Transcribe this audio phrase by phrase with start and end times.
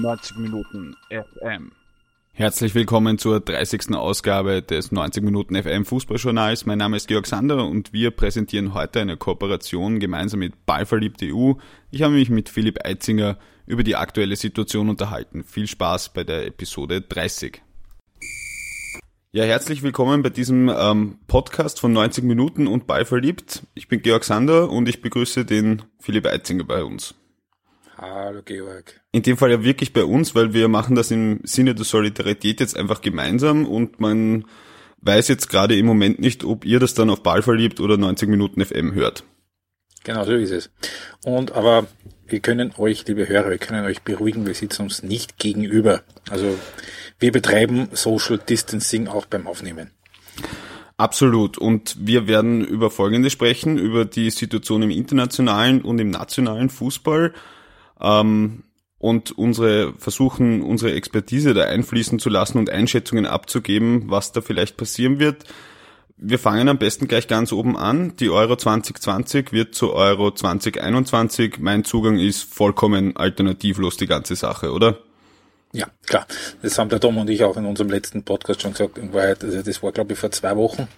[0.00, 1.72] 90 Minuten FM.
[2.32, 3.94] Herzlich willkommen zur 30.
[3.94, 6.66] Ausgabe des 90 Minuten FM Fußballjournals.
[6.66, 11.54] Mein Name ist Georg Sander und wir präsentieren heute eine Kooperation gemeinsam mit Ballverliebt.eu.
[11.90, 15.44] Ich habe mich mit Philipp Eitzinger über die aktuelle Situation unterhalten.
[15.44, 17.62] Viel Spaß bei der Episode 30.
[19.32, 23.66] Ja, herzlich willkommen bei diesem ähm, Podcast von 90 Minuten und Ballverliebt.
[23.74, 27.14] Ich bin Georg Sander und ich begrüße den Philipp Eitzinger bei uns.
[27.98, 29.00] Hallo Georg.
[29.12, 32.60] In dem Fall ja wirklich bei uns, weil wir machen das im Sinne der Solidarität
[32.60, 34.44] jetzt einfach gemeinsam und man
[35.00, 38.28] weiß jetzt gerade im Moment nicht, ob ihr das dann auf Ball verliebt oder 90
[38.28, 39.24] Minuten FM hört.
[40.04, 40.70] Genau so ist es.
[41.24, 41.86] Und aber
[42.26, 46.02] wir können euch, liebe Hörer, wir können euch beruhigen, wir sitzen uns nicht gegenüber.
[46.28, 46.58] Also
[47.18, 49.90] wir betreiben Social Distancing auch beim Aufnehmen.
[50.98, 51.56] Absolut.
[51.56, 57.32] Und wir werden über Folgendes sprechen, über die Situation im internationalen und im nationalen Fußball
[58.00, 58.64] ähm,
[58.98, 64.76] und unsere versuchen, unsere Expertise da einfließen zu lassen und Einschätzungen abzugeben, was da vielleicht
[64.76, 65.44] passieren wird.
[66.18, 68.16] Wir fangen am besten gleich ganz oben an.
[68.16, 71.58] Die Euro 2020 wird zu Euro 2021.
[71.58, 74.98] Mein Zugang ist vollkommen alternativlos, die ganze Sache, oder?
[75.72, 76.26] Ja, klar.
[76.62, 78.96] Das haben der Tom und ich auch in unserem letzten Podcast schon gesagt.
[78.96, 80.88] In Wahrheit, also das war, glaube ich, vor zwei Wochen.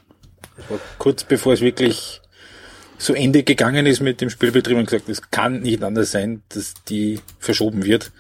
[0.99, 2.21] Kurz bevor es wirklich
[2.99, 6.75] so Ende gegangen ist mit dem Spielbetrieb und gesagt, es kann nicht anders sein, dass
[6.89, 8.13] die verschoben wird.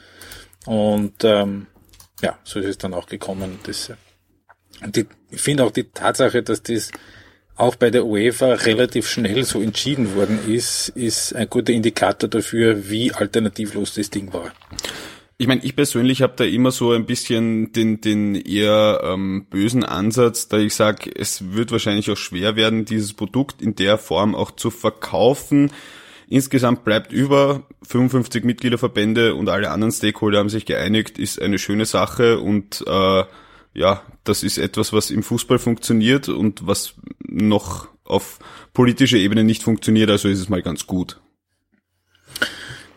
[0.66, 1.66] Und ähm,
[2.22, 3.58] ja, so ist es dann auch gekommen.
[3.64, 3.92] Das,
[4.82, 6.90] und die, ich finde auch die Tatsache, dass das
[7.56, 12.88] auch bei der UEFA relativ schnell so entschieden worden ist, ist ein guter Indikator dafür,
[12.88, 14.52] wie alternativlos das Ding war.
[15.40, 19.84] Ich meine, ich persönlich habe da immer so ein bisschen den, den eher ähm, bösen
[19.84, 24.34] Ansatz, da ich sage, es wird wahrscheinlich auch schwer werden, dieses Produkt in der Form
[24.34, 25.70] auch zu verkaufen.
[26.26, 31.86] Insgesamt bleibt über 55 Mitgliederverbände und alle anderen Stakeholder haben sich geeinigt, ist eine schöne
[31.86, 33.24] Sache und äh,
[33.74, 38.40] ja, das ist etwas, was im Fußball funktioniert und was noch auf
[38.72, 41.20] politischer Ebene nicht funktioniert, also ist es mal ganz gut.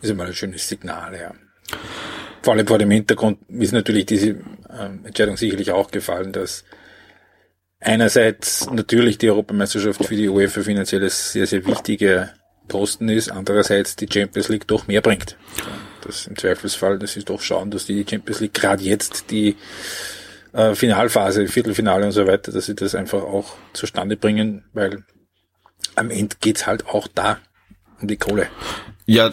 [0.02, 1.36] Das ist mal ein schönes Signal, ja
[2.42, 6.64] vor allem vor dem Hintergrund ist natürlich diese äh, Entscheidung sicherlich auch gefallen, dass
[7.80, 12.32] einerseits natürlich die Europameisterschaft für die UEFA finanziell sehr, sehr wichtiger
[12.68, 15.38] Posten ist, andererseits die Champions League doch mehr bringt.
[16.04, 19.56] Das im Zweifelsfall, das ist doch schauen, dass die Champions League gerade jetzt die
[20.54, 25.04] äh, Finalphase, Viertelfinale und so weiter, dass sie das einfach auch zustande bringen, weil
[25.96, 27.40] am Ende geht's halt auch da
[28.02, 28.48] um die Kohle.
[29.06, 29.32] Ja,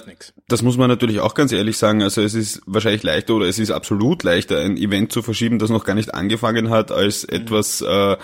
[0.49, 2.03] das muss man natürlich auch ganz ehrlich sagen.
[2.03, 5.71] Also es ist wahrscheinlich leichter oder es ist absolut leichter, ein Event zu verschieben, das
[5.71, 7.37] noch gar nicht angefangen hat, als mhm.
[7.37, 8.17] etwas äh,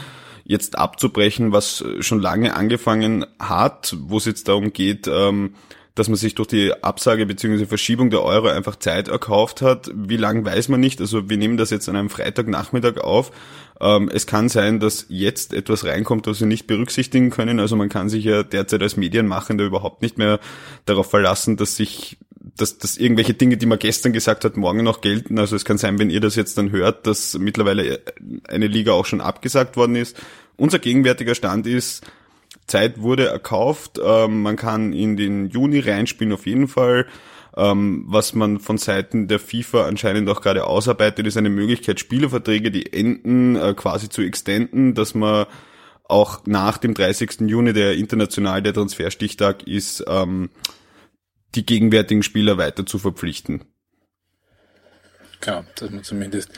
[0.45, 5.55] jetzt abzubrechen, was schon lange angefangen hat, wo es jetzt darum geht, ähm,
[5.95, 7.67] dass man sich durch die Absage bzw.
[7.67, 9.91] Verschiebung der Euro einfach Zeit erkauft hat.
[9.95, 11.01] Wie lang weiß man nicht.
[11.01, 13.31] Also wir nehmen das jetzt an einem Freitagnachmittag auf.
[13.81, 17.61] Ähm, es kann sein, dass jetzt etwas reinkommt, was wir nicht berücksichtigen können.
[17.61, 20.41] Also man kann sich ja derzeit als Medienmachender überhaupt nicht mehr
[20.87, 22.19] darauf verlassen, dass sich
[22.57, 25.39] dass, dass irgendwelche Dinge, die man gestern gesagt hat, morgen noch gelten.
[25.39, 28.01] Also es kann sein, wenn ihr das jetzt dann hört, dass mittlerweile
[28.47, 30.17] eine Liga auch schon abgesagt worden ist.
[30.57, 32.05] Unser gegenwärtiger Stand ist,
[32.67, 33.99] Zeit wurde erkauft.
[34.03, 37.07] Ähm, man kann in den Juni reinspielen auf jeden Fall.
[37.57, 42.71] Ähm, was man von Seiten der FIFA anscheinend auch gerade ausarbeitet, ist eine Möglichkeit, Spielerverträge,
[42.71, 45.47] die enden, äh, quasi zu extenden, dass man
[46.05, 47.49] auch nach dem 30.
[47.49, 50.51] Juni, der international der Transferstichtag ist, ähm,
[51.55, 53.65] die gegenwärtigen Spieler weiter zu verpflichten.
[55.41, 56.51] Genau, dass man zumindest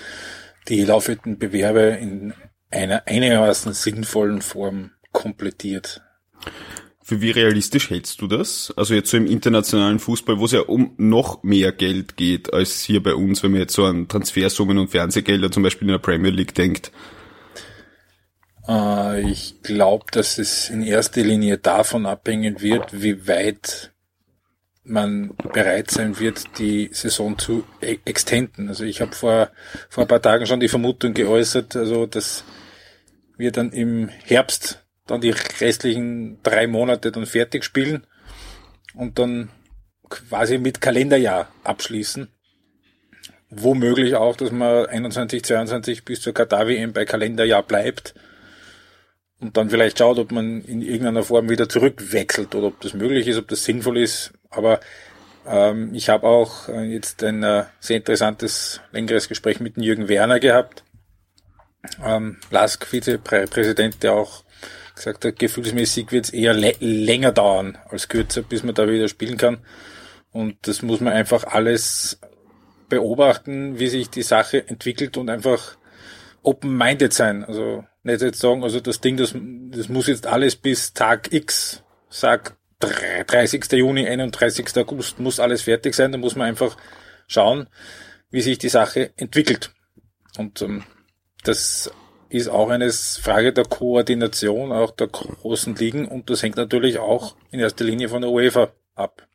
[0.69, 2.35] die laufenden Bewerbe in
[2.71, 6.03] einer einigermaßen sinnvollen Form komplettiert.
[7.09, 8.75] Für wie realistisch hältst du das?
[8.77, 12.81] Also jetzt so im internationalen Fußball, wo es ja um noch mehr Geld geht als
[12.81, 16.00] hier bei uns, wenn man jetzt so an Transfersummen und Fernsehgelder zum Beispiel in der
[16.00, 16.91] Premier League denkt.
[18.67, 23.93] Äh, ich glaube, dass es in erster Linie davon abhängen wird, wie weit
[24.82, 28.69] man bereit sein wird, die Saison zu e-, extenden.
[28.69, 29.53] Also ich habe vor,
[29.88, 32.43] vor ein paar Tagen schon die Vermutung geäußert, also dass
[33.37, 38.06] wir dann im Herbst dann die restlichen drei Monate dann fertig spielen
[38.94, 39.50] und dann
[40.08, 42.29] quasi mit Kalenderjahr abschließen.
[43.50, 48.14] Womöglich auch, dass man 21, 22 bis zur Katar WM bei Kalenderjahr bleibt
[49.41, 53.29] und dann vielleicht schaut, ob man in irgendeiner Form wieder zurückwechselt oder ob das möglich
[53.29, 54.32] ist, ob das sinnvoll ist.
[54.50, 54.81] Aber
[55.47, 60.41] ähm, ich habe auch äh, jetzt ein äh, sehr interessantes, längeres Gespräch mit Jürgen Werner
[60.41, 60.85] gehabt.
[62.05, 64.43] Ähm, Lask, Vizepräsident, der auch
[64.96, 69.37] gesagt hat, gefühlsmäßig wird es eher länger dauern als kürzer, bis man da wieder spielen
[69.37, 69.58] kann.
[70.32, 72.19] Und das muss man einfach alles
[72.88, 75.76] beobachten, wie sich die Sache entwickelt und einfach
[76.43, 77.44] open-minded sein.
[77.44, 81.82] Also nicht jetzt sagen, also das Ding, das, das muss jetzt alles bis Tag X,
[82.08, 83.72] sag 30.
[83.72, 84.76] Juni, 31.
[84.76, 86.12] August, muss alles fertig sein.
[86.12, 86.76] Da muss man einfach
[87.26, 87.69] schauen,
[88.31, 89.72] wie sich die Sache entwickelt.
[90.37, 90.84] Und ähm,
[91.43, 91.90] das
[92.28, 97.37] ist auch eine Frage der Koordination auch der großen Ligen und das hängt natürlich auch
[97.50, 99.26] in erster Linie von der UEFA ab.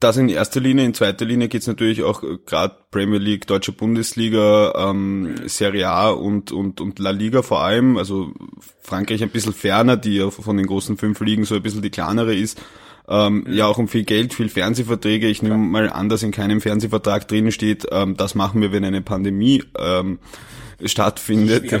[0.00, 3.72] Das in erster Linie, in zweiter Linie geht's natürlich auch äh, gerade Premier League, Deutsche
[3.72, 8.32] Bundesliga, ähm, Serie A und, und, und La Liga vor allem, also
[8.80, 11.90] Frankreich ein bisschen ferner, die ja von den großen fünf Ligen so ein bisschen die
[11.90, 12.60] kleinere ist.
[13.08, 13.54] Ähm, ja.
[13.54, 15.26] ja, auch um viel Geld, viel Fernsehverträge.
[15.26, 18.84] Ich nehme mal an, dass in keinem Fernsehvertrag drinnen steht, ähm, das machen wir, wenn
[18.84, 20.20] eine Pandemie ähm,
[20.84, 21.72] stattfindet.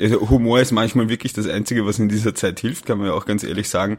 [0.00, 3.26] Humor ist manchmal wirklich das Einzige, was in dieser Zeit hilft, kann man ja auch
[3.26, 3.98] ganz ehrlich sagen.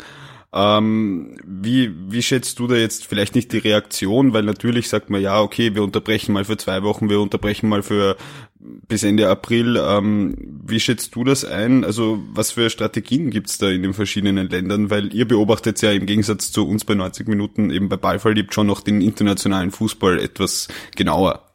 [0.53, 4.33] Ähm, wie, wie schätzt du da jetzt vielleicht nicht die Reaktion?
[4.33, 7.83] Weil natürlich sagt man, ja, okay, wir unterbrechen mal für zwei Wochen, wir unterbrechen mal
[7.83, 8.15] für
[8.59, 9.77] bis Ende April.
[9.77, 10.35] Ähm,
[10.65, 11.83] wie schätzt du das ein?
[11.83, 14.89] Also was für Strategien gibt's da in den verschiedenen Ländern?
[14.89, 18.53] Weil ihr beobachtet ja im Gegensatz zu uns bei 90 Minuten eben bei Ballfall liebt
[18.53, 21.46] schon noch den internationalen Fußball etwas genauer.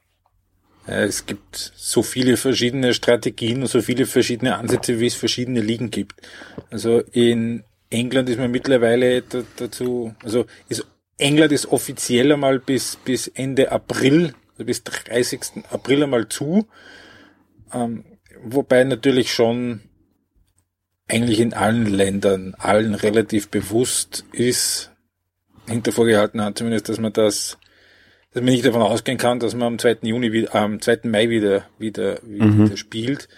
[0.86, 5.90] Es gibt so viele verschiedene Strategien und so viele verschiedene Ansätze, wie es verschiedene Ligen
[5.90, 6.20] gibt.
[6.70, 9.22] Also in England ist man mittlerweile
[9.56, 10.84] dazu, also ist,
[11.18, 15.64] England ist offiziell einmal bis, bis Ende April, also bis 30.
[15.70, 16.66] April einmal zu,
[17.72, 18.04] ähm,
[18.42, 19.82] wobei natürlich schon
[21.06, 24.90] eigentlich in allen Ländern, allen relativ bewusst ist,
[25.68, 27.58] hinter vorgehalten hat zumindest, dass man das,
[28.32, 29.98] dass man nicht davon ausgehen kann, dass man am 2.
[30.02, 31.00] Juni, wieder, am 2.
[31.04, 32.76] Mai wieder, wieder, wieder mhm.
[32.76, 33.28] spielt.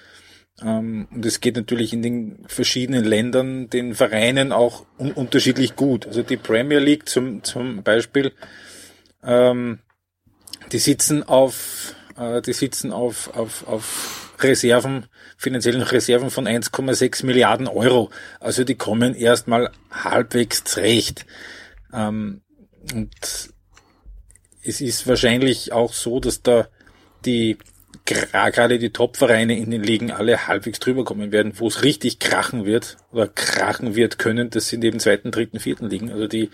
[0.62, 6.06] Ähm, und es geht natürlich in den verschiedenen Ländern, den Vereinen auch un unterschiedlich gut.
[6.06, 8.32] Also die Premier League zum, zum Beispiel,
[9.24, 9.80] ähm,
[10.70, 15.06] die sitzen auf, äh, die sitzen auf, auf, auf Reserven,
[15.36, 18.10] finanziellen Reserven von 1,6 Milliarden Euro.
[18.38, 21.26] Also die kommen erstmal halbwegs zurecht.
[21.92, 22.42] Ähm,
[22.92, 23.53] und
[24.64, 26.68] es ist wahrscheinlich auch so, dass da
[27.24, 27.58] die
[28.04, 32.66] gerade die Top-Vereine in den Ligen alle halbwegs drüber kommen werden, wo es richtig krachen
[32.66, 36.50] wird oder krachen wird können, das sind eben zweiten, dritten, vierten Ligen, also die,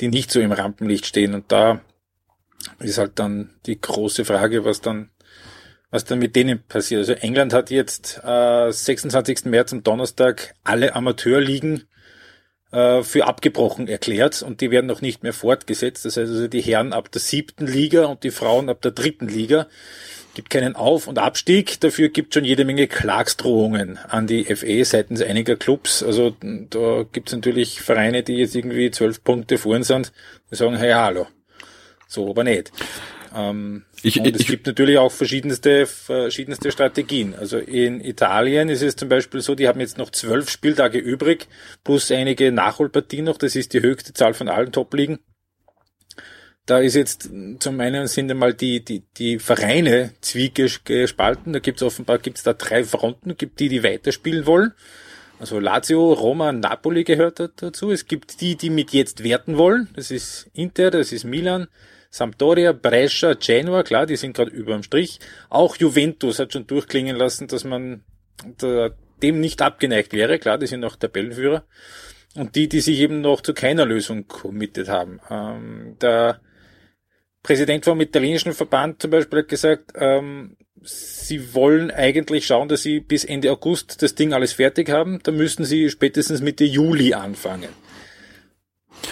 [0.00, 1.34] die nicht so im Rampenlicht stehen.
[1.34, 1.80] Und da
[2.78, 5.10] ist halt dann die große Frage, was dann,
[5.90, 7.00] was dann mit denen passiert.
[7.00, 9.46] Also England hat jetzt äh, 26.
[9.46, 11.84] März am Donnerstag alle Amateurligen
[12.72, 16.04] äh, für abgebrochen erklärt und die werden noch nicht mehr fortgesetzt.
[16.04, 19.28] Das heißt also die Herren ab der siebten Liga und die Frauen ab der dritten
[19.28, 19.66] Liga
[20.36, 25.22] gibt keinen Auf- und Abstieg, dafür gibt schon jede Menge Klagsdrohungen an die FE seitens
[25.22, 26.02] einiger Clubs.
[26.02, 30.12] Also da gibt es natürlich Vereine, die jetzt irgendwie zwölf Punkte vorn sind,
[30.50, 31.26] die sagen, hey, hallo,
[32.06, 32.70] so aber nicht.
[33.34, 37.34] Ähm, ich, und es ich, gibt natürlich auch verschiedenste, verschiedenste Strategien.
[37.34, 41.48] Also in Italien ist es zum Beispiel so, die haben jetzt noch zwölf Spieltage übrig,
[41.84, 45.18] plus einige Nachholpartien noch, das ist die höchste Zahl von allen Top-Ligen.
[46.66, 47.30] Da ist jetzt
[47.60, 51.52] zum einen sind einmal die, die, die Vereine zwiegespalten.
[51.52, 53.36] Da gibt's offenbar gibt's da drei Fronten.
[53.36, 54.72] gibt die, die weiterspielen wollen.
[55.38, 57.92] Also Lazio, Roma, Napoli gehört dazu.
[57.92, 59.88] Es gibt die, die mit jetzt werten wollen.
[59.94, 61.68] Das ist Inter, das ist Milan,
[62.10, 65.20] Sampdoria, Brescia, Genoa, klar, die sind gerade über dem Strich.
[65.48, 68.04] Auch Juventus hat schon durchklingen lassen, dass man
[69.22, 70.38] dem nicht abgeneigt wäre.
[70.38, 71.64] Klar, die sind noch Tabellenführer.
[72.34, 75.20] Und die, die sich eben noch zu keiner Lösung committed haben.
[75.30, 76.40] Ähm, der
[77.42, 83.00] Präsident vom italienischen Verband zum Beispiel hat gesagt, ähm, sie wollen eigentlich schauen, dass sie
[83.00, 85.20] bis Ende August das Ding alles fertig haben.
[85.22, 87.70] Da müssten sie spätestens Mitte Juli anfangen.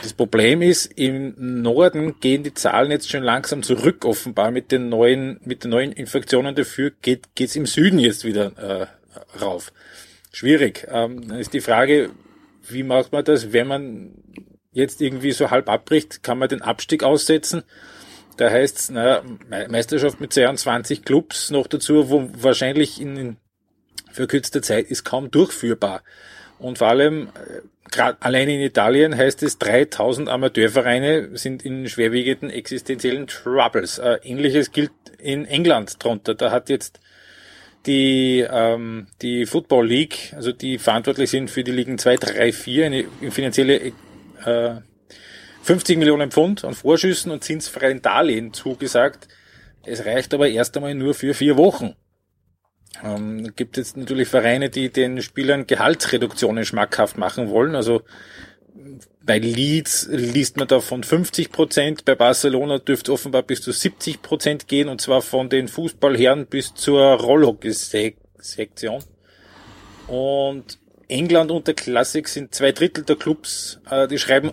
[0.02, 4.88] Das Problem ist, im Norden gehen die Zahlen jetzt schon langsam zurück, offenbar mit den
[4.88, 6.54] neuen, mit den neuen Infektionen.
[6.54, 9.72] Dafür geht geht's im Süden jetzt wieder äh, rauf.
[10.32, 10.86] Schwierig.
[10.90, 12.10] Ähm, dann ist die Frage,
[12.68, 14.10] wie macht man das, wenn man
[14.72, 16.22] jetzt irgendwie so halb abbricht?
[16.22, 17.62] Kann man den Abstieg aussetzen?
[18.36, 19.22] Da heißt es, naja,
[19.68, 23.36] Meisterschaft mit 22 Clubs noch dazu, wo wahrscheinlich in,
[24.14, 26.02] verkürzter Zeit ist kaum durchführbar.
[26.58, 27.60] Und vor allem, äh,
[27.98, 33.98] allein in Italien heißt es, 3000 Amateurvereine sind in schwerwiegenden existenziellen Troubles.
[33.98, 36.34] Äh, Ähnliches gilt in England drunter.
[36.34, 37.00] Da hat jetzt
[37.86, 42.86] die, ähm, die Football League, also die verantwortlich sind für die Ligen 2, 3, 4,
[42.86, 43.92] eine finanzielle
[44.44, 44.74] äh,
[45.62, 49.28] 50 Millionen Pfund an Vorschüssen und zinsfreien Darlehen zugesagt.
[49.84, 51.94] Es reicht aber erst einmal nur für vier Wochen.
[53.02, 57.74] Ähm, gibt jetzt natürlich Vereine, die den Spielern Gehaltsreduktionen schmackhaft machen wollen.
[57.74, 58.02] Also
[59.22, 64.20] bei Leeds liest man da von 50 Prozent, bei Barcelona dürfte offenbar bis zu 70
[64.20, 69.02] Prozent gehen, und zwar von den Fußballherren bis zur Rollhockey-Sektion.
[70.08, 74.52] Und England und der Classic sind zwei Drittel der Clubs, äh, die schreiben,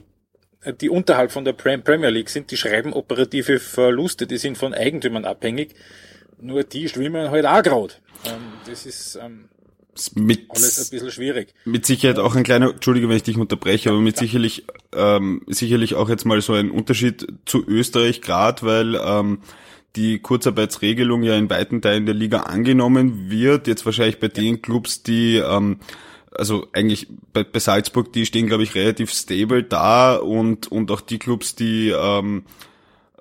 [0.64, 4.74] äh, die unterhalb von der Premier League sind, die schreiben operative Verluste, die sind von
[4.74, 5.76] Eigentümern abhängig.
[6.42, 7.94] Nur die schwimmen halt auch gerade.
[8.26, 9.46] Ähm, das ist ähm,
[10.16, 11.54] mit, alles ein bisschen schwierig.
[11.66, 14.22] Mit Sicherheit auch ein kleiner, Entschuldige, wenn ich dich unterbreche, aber mit ja.
[14.22, 19.40] sicherlich, ähm, sicherlich auch jetzt mal so ein Unterschied zu Österreich, gerade weil ähm,
[19.96, 25.04] die Kurzarbeitsregelung ja in weiten Teilen der Liga angenommen wird, jetzt wahrscheinlich bei den Clubs,
[25.04, 25.80] die ähm,
[26.32, 31.02] also eigentlich bei, bei Salzburg, die stehen, glaube ich, relativ stable da und, und auch
[31.02, 32.44] die Clubs, die ähm,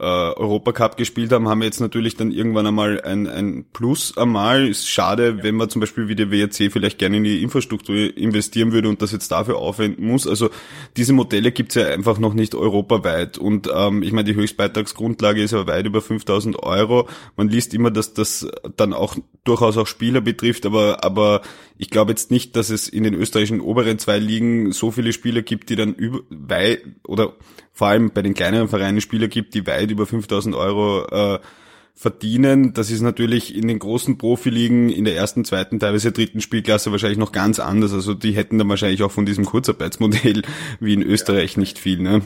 [0.00, 4.66] äh, Europacup gespielt haben, haben jetzt natürlich dann irgendwann einmal ein, ein Plus einmal.
[4.68, 5.42] Ist schade, ja.
[5.44, 9.02] wenn man zum Beispiel wie der WRC vielleicht gerne in die Infrastruktur investieren würde und
[9.02, 10.26] das jetzt dafür aufwenden muss.
[10.26, 10.48] Also
[10.96, 13.36] diese Modelle gibt's ja einfach noch nicht europaweit.
[13.36, 17.06] Und ähm, ich meine, die Höchstbeitragsgrundlage ist ja weit über 5000 Euro.
[17.36, 21.42] Man liest immer, dass das dann auch durchaus auch Spieler betrifft, aber, aber
[21.76, 25.42] ich glaube jetzt nicht, dass es in den österreichischen oberen zwei Ligen so viele Spieler
[25.42, 27.34] gibt, die dann über, weit oder
[27.72, 31.38] vor allem bei den kleineren Vereinen Spieler gibt, die weit über 5000 Euro äh,
[31.94, 32.72] verdienen.
[32.72, 37.18] Das ist natürlich in den großen Profiligen in der ersten, zweiten, teilweise dritten Spielklasse wahrscheinlich
[37.18, 37.92] noch ganz anders.
[37.92, 40.42] Also die hätten dann wahrscheinlich auch von diesem Kurzarbeitsmodell
[40.80, 41.60] wie in Österreich ja.
[41.60, 41.98] nicht viel.
[41.98, 42.22] Ne?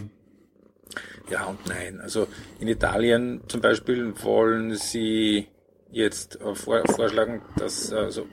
[1.30, 2.00] Ja und nein.
[2.00, 2.28] Also
[2.60, 5.48] in Italien zum Beispiel wollen sie
[5.90, 8.26] jetzt vorschlagen, dass also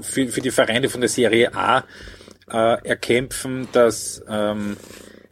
[0.00, 1.84] für, für die Vereine von der Serie A
[2.50, 4.76] äh, erkämpfen, dass ähm,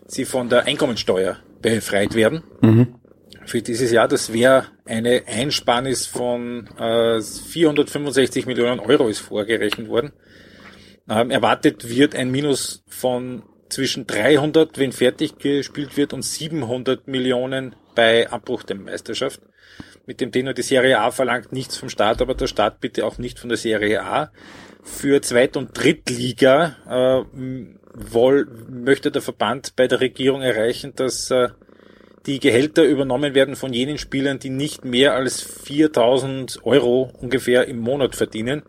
[0.06, 2.42] sie von der Einkommensteuer befreit werden.
[2.60, 2.94] Mhm.
[3.44, 10.12] Für dieses Jahr, das wäre eine Einsparnis von äh, 465 Millionen Euro ist vorgerechnet worden.
[11.08, 17.76] Ähm, erwartet wird ein Minus von zwischen 300, wenn fertig gespielt wird, und 700 Millionen
[17.94, 19.40] bei Abbruch der Meisterschaft.
[20.06, 23.18] Mit dem Tenor, die Serie A verlangt nichts vom Staat, aber der Staat bitte auch
[23.18, 24.30] nicht von der Serie A.
[24.82, 27.40] Für Zweit- und Drittliga äh,
[27.96, 31.48] woll, möchte der Verband bei der Regierung erreichen, dass äh,
[32.26, 37.78] die Gehälter übernommen werden von jenen Spielern, die nicht mehr als 4000 Euro ungefähr im
[37.78, 38.62] Monat verdienen.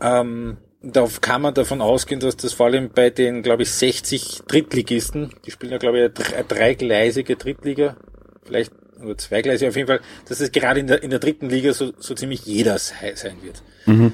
[0.00, 4.42] Ähm, da kann man davon ausgehen, dass das vor allem bei den, glaube ich, 60
[4.46, 7.96] Drittligisten, die spielen ja, glaube ich, eine dreigleisige Drittliga,
[8.44, 11.72] vielleicht oder zweigleisig auf jeden Fall, dass es gerade in der, in der dritten Liga
[11.72, 13.62] so, so ziemlich jeder sein wird.
[13.86, 14.12] Mhm.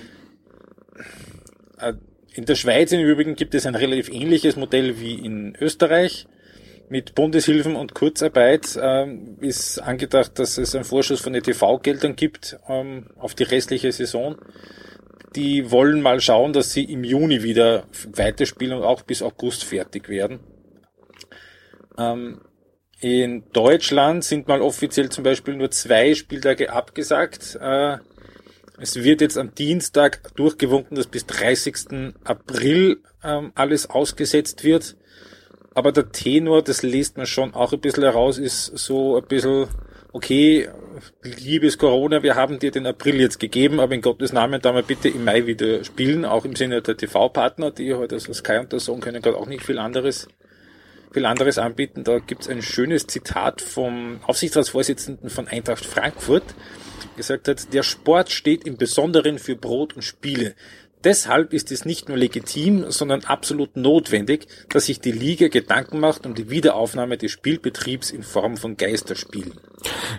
[2.36, 6.26] In der Schweiz im Übrigen gibt es ein relativ ähnliches Modell wie in Österreich.
[6.90, 13.06] Mit Bundeshilfen und Kurzarbeit ähm, ist angedacht, dass es einen Vorschuss von ETV-Geldern gibt ähm,
[13.16, 14.36] auf die restliche Saison.
[15.34, 20.10] Die wollen mal schauen, dass sie im Juni wieder weiterspielen und auch bis August fertig
[20.10, 20.40] werden.
[21.96, 22.42] Ähm,
[23.00, 27.58] in Deutschland sind mal offiziell zum Beispiel nur zwei Spieltage abgesagt.
[27.58, 27.96] Äh,
[28.78, 32.14] es wird jetzt am Dienstag durchgewunken, dass bis 30.
[32.24, 34.96] April ähm, alles ausgesetzt wird.
[35.74, 39.68] Aber der Tenor, das liest man schon auch ein bisschen heraus, ist so ein bisschen,
[40.12, 40.68] okay,
[41.22, 44.82] liebes Corona, wir haben dir den April jetzt gegeben, aber in Gottes Namen da mal
[44.82, 48.72] bitte im Mai wieder spielen, auch im Sinne der TV-Partner, die heute also Sky und
[48.72, 50.28] der Song können gerade auch nicht viel anderes
[51.12, 52.04] viel anderes anbieten.
[52.04, 56.42] Da gibt's ein schönes Zitat vom Aufsichtsratsvorsitzenden von Eintracht Frankfurt,
[57.16, 60.54] gesagt hat, der Sport steht im Besonderen für Brot und Spiele.
[61.04, 66.26] Deshalb ist es nicht nur legitim, sondern absolut notwendig, dass sich die Liga Gedanken macht
[66.26, 69.52] um die Wiederaufnahme des Spielbetriebs in Form von Geisterspielen.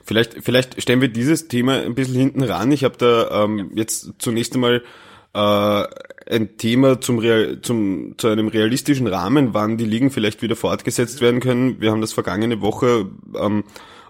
[0.06, 2.72] Vielleicht, vielleicht stellen wir dieses Thema ein bisschen hinten ran.
[2.72, 4.82] Ich habe da ähm, jetzt zunächst einmal
[5.34, 5.84] äh,
[6.30, 11.22] ein Thema zum, Real, zum, zu einem realistischen Rahmen, wann die Ligen vielleicht wieder fortgesetzt
[11.22, 11.82] werden können.
[11.82, 13.64] Wir haben das vergangene Woche ähm,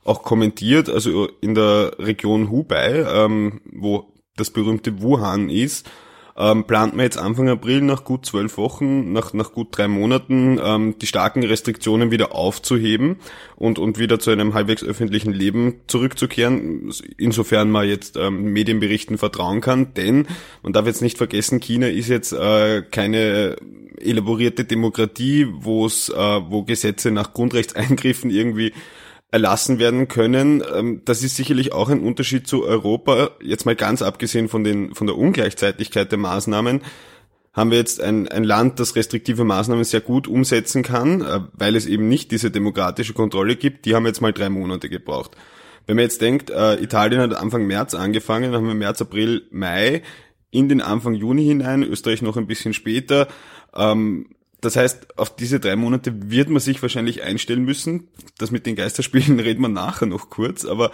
[0.07, 5.89] auch kommentiert, also in der Region Hubei, ähm, wo das berühmte Wuhan ist,
[6.37, 10.59] ähm, plant man jetzt Anfang April nach gut zwölf Wochen, nach, nach gut drei Monaten,
[10.63, 13.17] ähm, die starken Restriktionen wieder aufzuheben
[13.55, 19.61] und, und wieder zu einem halbwegs öffentlichen Leben zurückzukehren, insofern man jetzt ähm, Medienberichten vertrauen
[19.61, 20.27] kann, denn
[20.61, 23.55] man darf jetzt nicht vergessen, China ist jetzt äh, keine
[23.99, 28.73] elaborierte Demokratie, wo es, äh, wo Gesetze nach Grundrechtseingriffen irgendwie
[29.31, 30.63] erlassen werden können.
[30.73, 33.31] Ähm, das ist sicherlich auch ein Unterschied zu Europa.
[33.41, 36.81] Jetzt mal ganz abgesehen von, den, von der Ungleichzeitigkeit der Maßnahmen
[37.53, 41.75] haben wir jetzt ein, ein Land, das restriktive Maßnahmen sehr gut umsetzen kann, äh, weil
[41.75, 43.85] es eben nicht diese demokratische Kontrolle gibt.
[43.85, 45.31] Die haben jetzt mal drei Monate gebraucht.
[45.87, 49.47] Wenn man jetzt denkt, äh, Italien hat Anfang März angefangen, dann haben wir März, April,
[49.51, 50.03] Mai,
[50.51, 53.27] in den Anfang Juni hinein, Österreich noch ein bisschen später.
[53.75, 54.27] Ähm,
[54.61, 58.07] das heißt, auf diese drei Monate wird man sich wahrscheinlich einstellen müssen.
[58.39, 60.91] Das mit den Geisterspielen reden wir nachher noch kurz, aber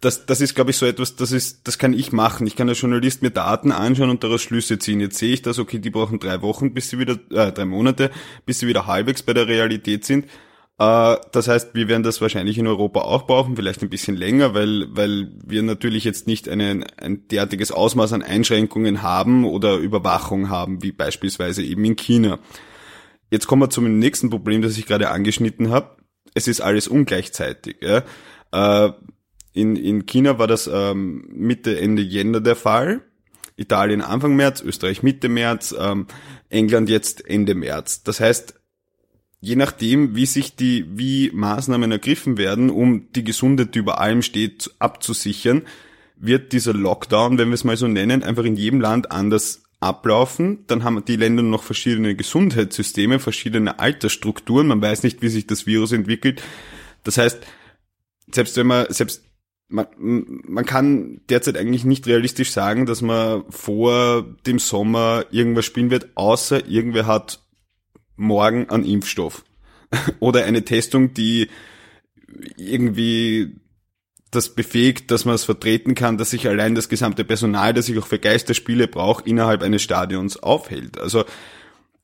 [0.00, 2.46] das, das ist, glaube ich, so etwas, das ist, das kann ich machen.
[2.46, 5.00] Ich kann als Journalist mir Daten anschauen und daraus Schlüsse ziehen.
[5.00, 8.10] Jetzt sehe ich das, okay, die brauchen drei Wochen, bis sie wieder, äh, drei Monate,
[8.44, 10.26] bis sie wieder halbwegs bei der Realität sind.
[10.78, 14.52] Äh, das heißt, wir werden das wahrscheinlich in Europa auch brauchen, vielleicht ein bisschen länger,
[14.52, 20.50] weil, weil wir natürlich jetzt nicht eine, ein derartiges Ausmaß an Einschränkungen haben oder Überwachung
[20.50, 22.38] haben, wie beispielsweise eben in China.
[23.30, 25.96] Jetzt kommen wir zum nächsten Problem, das ich gerade angeschnitten habe.
[26.34, 27.76] Es ist alles ungleichzeitig.
[27.80, 28.04] Ja.
[28.52, 28.92] Äh,
[29.52, 33.02] in, in China war das ähm, Mitte, Ende Jänner der Fall.
[33.56, 36.06] Italien Anfang März, Österreich Mitte März, ähm,
[36.50, 38.02] England jetzt Ende März.
[38.02, 38.54] Das heißt,
[39.40, 44.22] je nachdem, wie sich die, wie Maßnahmen ergriffen werden, um die Gesundheit, die über allem
[44.22, 45.62] steht, abzusichern,
[46.16, 50.64] wird dieser Lockdown, wenn wir es mal so nennen, einfach in jedem Land anders ablaufen.
[50.66, 54.66] Dann haben die Länder noch verschiedene Gesundheitssysteme, verschiedene Altersstrukturen.
[54.66, 56.42] Man weiß nicht, wie sich das Virus entwickelt.
[57.04, 57.38] Das heißt,
[58.32, 59.22] selbst wenn man, selbst
[59.68, 65.90] man, man kann derzeit eigentlich nicht realistisch sagen, dass man vor dem Sommer irgendwas spielen
[65.90, 67.44] wird, außer irgendwer hat
[68.16, 69.44] morgen einen Impfstoff.
[70.20, 71.48] Oder eine Testung, die
[72.56, 73.60] irgendwie
[74.30, 77.98] das befähigt, dass man es vertreten kann, dass sich allein das gesamte Personal, das ich
[77.98, 80.98] auch für Geisterspiele brauche, innerhalb eines Stadions aufhält.
[80.98, 81.24] Also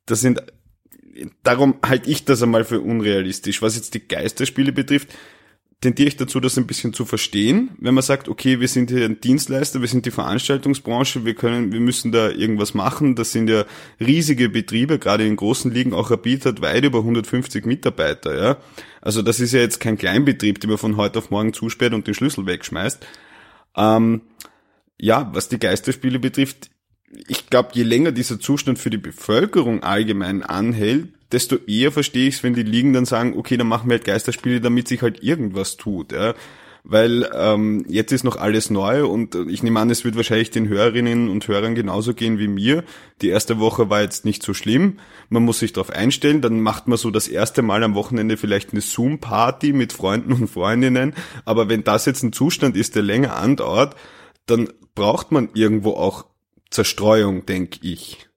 [0.06, 0.42] das sind
[1.42, 3.62] darum halte ich das einmal für unrealistisch.
[3.62, 5.08] Was jetzt die Geisterspiele betrifft,
[5.82, 9.04] tendiere ich dazu, das ein bisschen zu verstehen, wenn man sagt, okay, wir sind hier
[9.04, 13.16] ein Dienstleister, wir sind die Veranstaltungsbranche, wir können, wir müssen da irgendwas machen.
[13.16, 13.64] Das sind ja
[14.00, 18.56] riesige Betriebe, gerade in großen Ligen, auch Rapid hat weit über 150 Mitarbeiter, ja.
[19.00, 22.06] Also das ist ja jetzt kein Kleinbetrieb, den man von heute auf morgen zusperrt und
[22.06, 23.04] den Schlüssel wegschmeißt.
[23.76, 24.22] Ähm,
[25.00, 26.70] ja, was die Geisterspiele betrifft,
[27.28, 32.36] ich glaube, je länger dieser Zustand für die Bevölkerung allgemein anhält, desto eher verstehe ich
[32.36, 35.22] es, wenn die Ligen dann sagen, okay, dann machen wir halt Geisterspiele, damit sich halt
[35.22, 36.12] irgendwas tut.
[36.12, 36.34] Ja?
[36.84, 40.68] Weil ähm, jetzt ist noch alles neu und ich nehme an, es wird wahrscheinlich den
[40.68, 42.82] Hörerinnen und Hörern genauso gehen wie mir.
[43.20, 44.98] Die erste Woche war jetzt nicht so schlimm.
[45.28, 46.40] Man muss sich darauf einstellen.
[46.40, 50.48] Dann macht man so das erste Mal am Wochenende vielleicht eine Zoom-Party mit Freunden und
[50.48, 51.14] Freundinnen.
[51.44, 53.94] Aber wenn das jetzt ein Zustand ist, der länger andauert,
[54.46, 56.26] dann braucht man irgendwo auch
[56.72, 58.28] Zerstreuung, denke ich.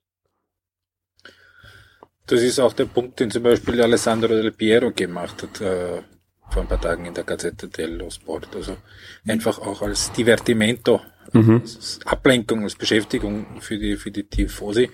[2.26, 6.02] Das ist auch der Punkt, den zum Beispiel Alessandro Del Piero gemacht hat äh,
[6.50, 8.48] vor ein paar Tagen in der Gazzetta dello Sport.
[8.54, 8.76] Also
[9.26, 11.00] einfach auch als Divertimento,
[11.32, 11.60] mhm.
[11.62, 14.90] als Ablenkung, als Beschäftigung für die für die Tifosi.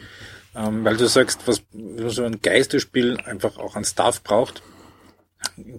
[0.55, 1.63] Ähm, weil du sagst, was
[2.09, 4.63] so ein Geisterspiel einfach auch an Staff braucht,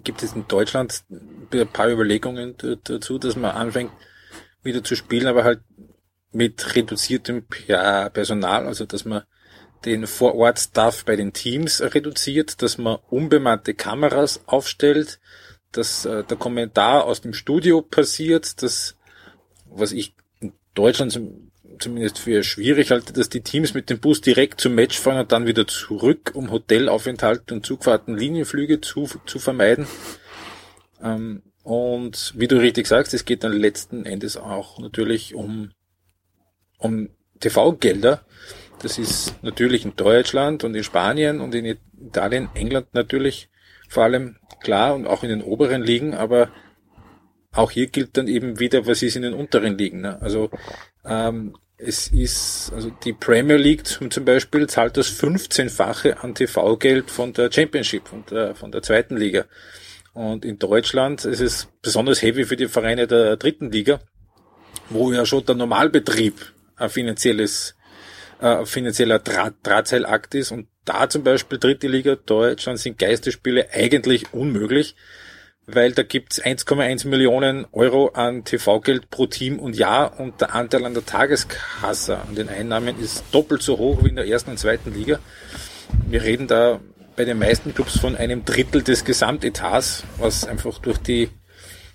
[0.02, 1.04] gibt es in Deutschland
[1.52, 3.92] ein paar Überlegungen dazu, dass man anfängt
[4.64, 5.60] wieder zu spielen, aber halt
[6.34, 9.22] mit reduziertem Personal, also dass man
[9.84, 15.20] den Vorort-Staff bei den Teams reduziert, dass man unbemannte Kameras aufstellt,
[15.72, 18.96] dass äh, der Kommentar aus dem Studio passiert, dass,
[19.66, 24.20] was ich in Deutschland zum, zumindest für schwierig halte, dass die Teams mit dem Bus
[24.20, 29.38] direkt zum Match fahren und dann wieder zurück, um Hotelaufenthalte und Zugfahrten, Linienflüge zu, zu
[29.38, 29.86] vermeiden.
[31.02, 35.70] Ähm, und wie du richtig sagst, es geht dann letzten Endes auch natürlich um,
[36.84, 37.08] um
[37.40, 38.20] TV-Gelder,
[38.82, 43.48] das ist natürlich in Deutschland und in Spanien und in Italien, England natürlich
[43.88, 46.50] vor allem klar und auch in den oberen Ligen, aber
[47.52, 50.02] auch hier gilt dann eben wieder, was ist in den unteren Ligen.
[50.02, 50.20] Ne?
[50.20, 50.50] Also
[51.04, 57.10] ähm, es ist, also die Premier League zum, zum Beispiel zahlt das 15-fache an TV-Geld
[57.10, 59.44] von der Championship, von der, von der zweiten Liga.
[60.12, 64.00] Und in Deutschland ist es besonders heavy für die Vereine der dritten Liga,
[64.90, 67.74] wo ja schon der Normalbetrieb ein finanzielles
[68.40, 70.50] äh, finanzieller Draht, Drahtseilakt ist.
[70.50, 74.96] Und da zum Beispiel dritte Liga Deutschland sind Geisterspiele eigentlich unmöglich,
[75.66, 80.84] weil da gibt's 1,1 Millionen Euro an TV-Geld pro Team und Jahr und der Anteil
[80.84, 84.58] an der Tageskasse an den Einnahmen ist doppelt so hoch wie in der ersten und
[84.58, 85.20] zweiten Liga.
[86.06, 86.80] Wir reden da
[87.16, 91.30] bei den meisten Clubs von einem Drittel des Gesamtetats, was einfach durch die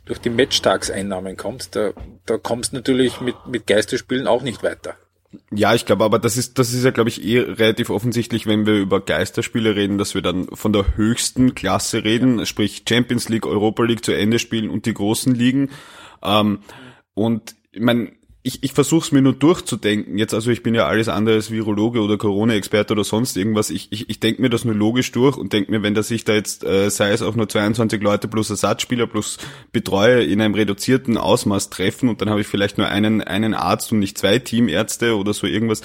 [0.10, 1.76] durch die Matchtagseinnahmen kommt.
[1.76, 1.92] Da,
[2.26, 4.96] da kommst natürlich mit, mit Geisterspielen auch nicht weiter.
[5.52, 8.66] Ja, ich glaube, aber das ist, das ist ja, glaube ich, eh relativ offensichtlich, wenn
[8.66, 12.46] wir über Geisterspiele reden, dass wir dann von der höchsten Klasse reden, ja.
[12.48, 15.70] sprich Champions League, Europa League zu Ende spielen und die großen Ligen.
[16.24, 16.60] Ähm,
[17.14, 20.18] und ich meine, ich, ich versuche es mir nur durchzudenken.
[20.18, 23.70] Jetzt, also ich bin ja alles andere als Virologe oder Corona-Experte oder sonst irgendwas.
[23.70, 26.24] Ich, ich, ich denke mir das nur logisch durch und denke mir, wenn da sich
[26.24, 29.40] da jetzt, äh, sei es auch nur 22 Leute plus Ersatzspieler plus
[29.74, 33.92] Betreuer in einem reduzierten Ausmaß treffen und dann habe ich vielleicht nur einen, einen Arzt
[33.92, 35.82] und nicht zwei Teamärzte oder so irgendwas,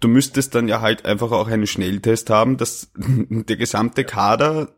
[0.00, 4.74] du müsstest dann ja halt einfach auch einen Schnelltest haben, dass der gesamte Kader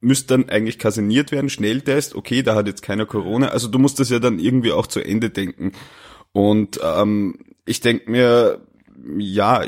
[0.00, 4.00] müsste dann eigentlich kaserniert werden, Schnelltest, okay, da hat jetzt keiner Corona, also du musst
[4.00, 5.72] das ja dann irgendwie auch zu Ende denken.
[6.32, 8.60] Und ähm, ich denke mir,
[9.18, 9.64] ja,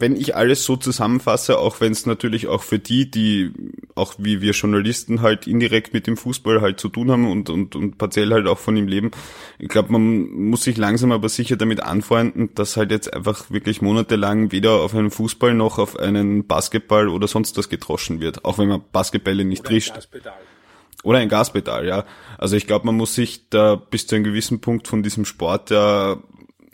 [0.00, 3.52] wenn ich alles so zusammenfasse, auch wenn es natürlich auch für die, die
[3.94, 7.74] auch wie wir Journalisten halt indirekt mit dem Fußball halt zu tun haben und, und,
[7.76, 9.10] und partiell halt auch von ihm leben,
[9.58, 13.80] ich glaube, man muss sich langsam aber sicher damit anfreunden, dass halt jetzt einfach wirklich
[13.80, 18.58] monatelang weder auf einen Fußball noch auf einen Basketball oder sonst was getroschen wird, auch
[18.58, 20.08] wenn man Basketbälle nicht oder trischt.
[21.06, 22.04] Oder ein Gaspedal, ja.
[22.36, 25.70] Also ich glaube, man muss sich da bis zu einem gewissen Punkt von diesem Sport
[25.70, 26.16] ja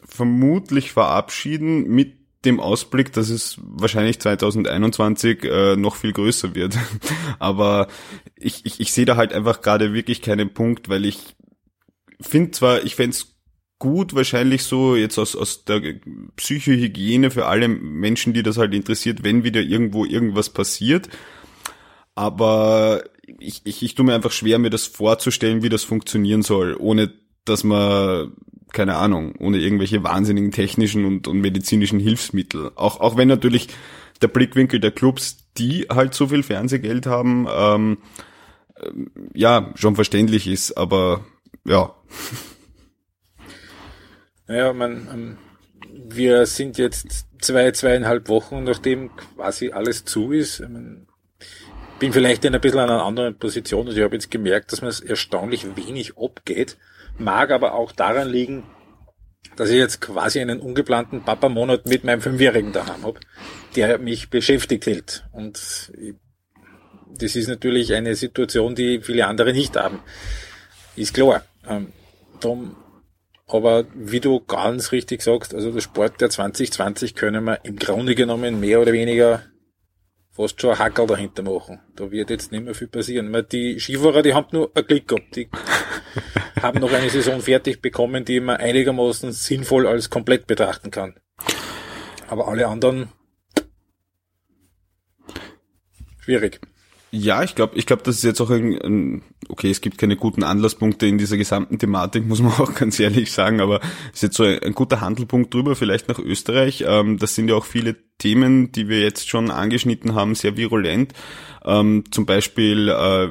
[0.06, 2.14] vermutlich verabschieden mit
[2.46, 6.78] dem Ausblick, dass es wahrscheinlich 2021 äh, noch viel größer wird.
[7.40, 7.88] Aber
[8.34, 11.18] ich, ich, ich sehe da halt einfach gerade wirklich keinen Punkt, weil ich
[12.18, 13.14] finde zwar, ich fände
[13.78, 15.82] gut wahrscheinlich so jetzt aus, aus der
[16.36, 21.10] Psychohygiene für alle Menschen, die das halt interessiert, wenn wieder irgendwo irgendwas passiert.
[22.14, 23.04] Aber
[23.38, 27.12] ich, ich, ich tue mir einfach schwer, mir das vorzustellen, wie das funktionieren soll, ohne
[27.44, 28.32] dass man
[28.72, 32.72] keine Ahnung, ohne irgendwelche wahnsinnigen technischen und, und medizinischen Hilfsmittel.
[32.74, 33.68] Auch, auch wenn natürlich
[34.22, 37.98] der Blickwinkel der Clubs, die halt so viel Fernsehgeld haben, ähm,
[38.76, 38.90] äh,
[39.34, 41.24] ja, schon verständlich ist, aber
[41.66, 41.94] ja.
[44.46, 45.38] Naja, man, ähm,
[46.08, 50.62] wir sind jetzt zwei, zweieinhalb Wochen, nachdem quasi alles zu ist.
[52.02, 53.86] Bin vielleicht in ein bisschen einer anderen Position.
[53.86, 56.76] Also ich habe jetzt gemerkt, dass man es erstaunlich wenig abgeht.
[57.16, 58.64] Mag aber auch daran liegen,
[59.54, 63.20] dass ich jetzt quasi einen ungeplanten Papa-Monat mit meinem Fünfjährigen daheim habe,
[63.76, 65.28] der mich beschäftigt hält.
[65.30, 65.92] Und
[67.18, 70.00] das ist natürlich eine Situation, die viele andere nicht haben.
[70.96, 71.44] Ist klar.
[71.68, 71.92] Ähm,
[72.40, 72.74] drum,
[73.46, 78.16] aber wie du ganz richtig sagst, also der Sport der 2020 können wir im Grunde
[78.16, 79.44] genommen mehr oder weniger
[80.32, 81.80] fast schon ein Hackerl dahinter machen.
[81.94, 83.46] Da wird jetzt nicht mehr viel passieren.
[83.52, 85.36] Die Skifahrer, die haben nur ein Glück gehabt.
[85.36, 85.48] Die
[86.62, 91.14] haben noch eine Saison fertig bekommen, die man einigermaßen sinnvoll als komplett betrachten kann.
[92.28, 93.12] Aber alle anderen
[96.20, 96.60] schwierig.
[97.14, 99.20] Ja, ich glaube, ich glaube, das ist jetzt auch ein,
[99.50, 103.30] okay, es gibt keine guten Anlasspunkte in dieser gesamten Thematik, muss man auch ganz ehrlich
[103.30, 106.84] sagen, aber es ist jetzt so ein, ein guter Handelpunkt drüber, vielleicht nach Österreich.
[106.86, 111.12] Ähm, das sind ja auch viele Themen, die wir jetzt schon angeschnitten haben, sehr virulent.
[111.66, 113.28] Ähm, zum Beispiel, äh,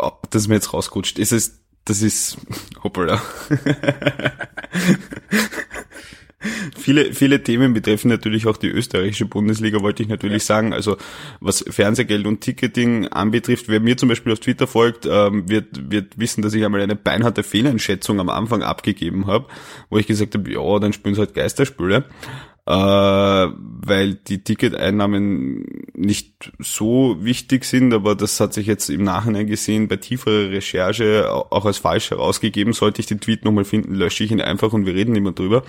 [0.00, 1.20] oh, das ist mir jetzt rausgerutscht.
[1.20, 2.36] Ist es, das ist,
[2.82, 3.22] hoppala.
[6.76, 10.46] viele, viele Themen betreffen natürlich auch die österreichische Bundesliga, wollte ich natürlich ja.
[10.46, 10.72] sagen.
[10.72, 10.96] Also
[11.40, 16.18] was Fernsehgeld und Ticketing anbetrifft, wer mir zum Beispiel auf Twitter folgt, ähm, wird, wird
[16.18, 19.46] wissen, dass ich einmal eine beinharte Fehleinschätzung am Anfang abgegeben habe,
[19.90, 22.04] wo ich gesagt habe, ja, dann spielen sie halt Geisterspüle.
[22.64, 29.48] Äh, weil die Ticketeinnahmen nicht so wichtig sind, aber das hat sich jetzt im Nachhinein
[29.48, 32.72] gesehen bei tieferer Recherche auch als falsch herausgegeben.
[32.72, 35.64] Sollte ich den Tweet nochmal finden, lösche ich ihn einfach und wir reden immer drüber.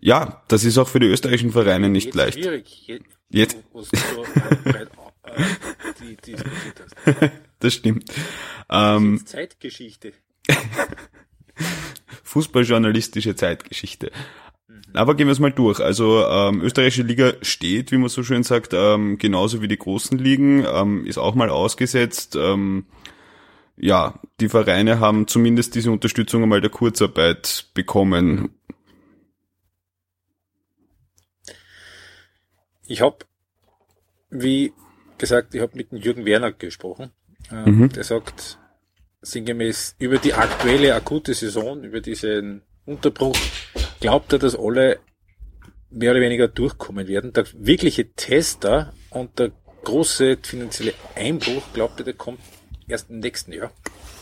[0.00, 2.38] Ja, das ist auch für die österreichischen Vereine nicht Jetzt leicht.
[2.38, 2.86] Schwierig.
[2.86, 3.06] Jetzt.
[3.30, 3.56] Jetzt.
[7.60, 8.12] das stimmt.
[8.70, 10.12] Ähm, Zeitgeschichte.
[12.22, 14.10] Fußballjournalistische Zeitgeschichte.
[14.92, 15.80] Aber gehen wir es mal durch.
[15.80, 20.18] Also ähm, österreichische Liga steht, wie man so schön sagt, ähm, genauso wie die großen
[20.18, 22.36] Ligen, ähm, ist auch mal ausgesetzt.
[22.36, 22.86] Ähm,
[23.76, 28.50] ja, die Vereine haben zumindest diese Unterstützung einmal der Kurzarbeit bekommen.
[32.86, 33.18] Ich habe,
[34.30, 34.72] wie
[35.18, 37.10] gesagt, ich habe mit dem Jürgen Werner gesprochen.
[37.50, 37.88] Äh, mhm.
[37.90, 38.58] Der sagt
[39.22, 43.36] sinngemäß über die aktuelle akute Saison, über diesen Unterbruch,
[44.00, 45.00] glaubt er, dass alle
[45.90, 47.32] mehr oder weniger durchkommen werden.
[47.32, 49.52] Der wirkliche Tester und der
[49.84, 52.40] große finanzielle Einbruch, glaubt er, der kommt
[52.88, 53.72] erst im nächsten Jahr.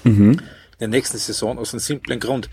[0.05, 0.33] Mhm.
[0.33, 0.41] In
[0.79, 2.51] der nächsten Saison aus einem simplen Grund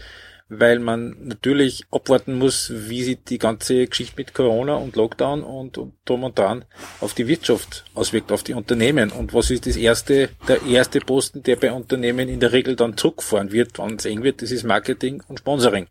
[0.50, 5.78] weil man natürlich abwarten muss, wie sich die ganze Geschichte mit Corona und Lockdown und,
[5.78, 6.66] und drum und dran
[7.02, 9.12] auf die Wirtschaft auswirkt, auf die Unternehmen.
[9.12, 12.98] Und was ist das erste, der erste Posten, der bei Unternehmen in der Regel dann
[12.98, 15.88] zurückfahren wird, wenn es eng wird, das ist Marketing und Sponsoring.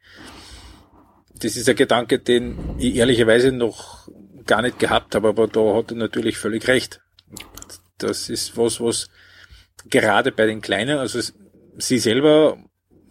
[1.36, 4.08] Das ist ein Gedanke, den ich ehrlicherweise noch
[4.44, 7.00] gar nicht gehabt habe, aber da hat er natürlich völlig recht.
[7.98, 9.08] Das ist was, was
[9.88, 11.20] gerade bei den Kleinen, also
[11.76, 12.58] sie selber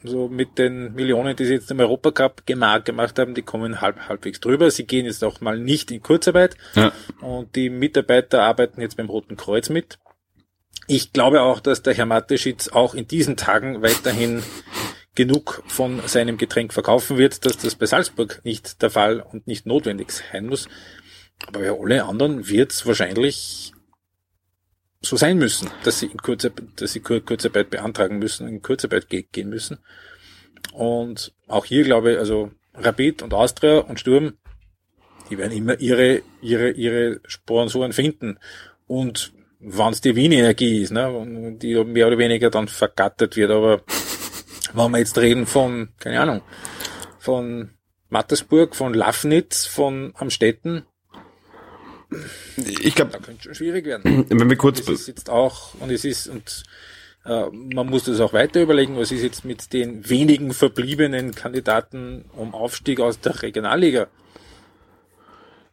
[0.03, 4.39] so mit den Millionen, die sie jetzt im Europacup gemacht haben, die kommen halb, halbwegs
[4.39, 4.71] drüber.
[4.71, 6.55] Sie gehen jetzt auch mal nicht in Kurzarbeit.
[6.75, 6.91] Ja.
[7.21, 9.99] Und die Mitarbeiter arbeiten jetzt beim Roten Kreuz mit.
[10.88, 14.43] Ich glaube auch, dass der Herr Mateschitz auch in diesen Tagen weiterhin
[15.15, 19.65] genug von seinem Getränk verkaufen wird, dass das bei Salzburg nicht der Fall und nicht
[19.65, 20.69] notwendig sein muss.
[21.45, 23.73] Aber bei alle anderen wird es wahrscheinlich
[25.01, 29.10] so sein müssen, dass sie in Kurzarbeit, dass sie Kur Kurzarbeit beantragen müssen, in Kurzarbeit
[29.10, 29.77] ge gehen müssen.
[30.73, 34.33] Und auch hier glaube ich, also Rapid und Austria und Sturm,
[35.29, 38.39] die werden immer ihre, ihre, ihre Sponsoren finden.
[38.88, 43.81] Und wenn es die Wien-Energie ist, ne, die mehr oder weniger dann vergattert wird, aber
[44.73, 46.41] wenn wir jetzt reden von, keine Ahnung,
[47.19, 47.71] von
[48.10, 50.86] Mattersburg, von Lafnitz, von Amstetten,
[52.55, 54.25] ich glaube, da könnte schon schwierig werden.
[54.29, 56.63] Wenn wir kurz, und es ist jetzt auch, und es ist, und
[57.25, 62.25] äh, man muss das auch weiter überlegen, was ist jetzt mit den wenigen verbliebenen Kandidaten
[62.33, 64.07] um Aufstieg aus der Regionalliga?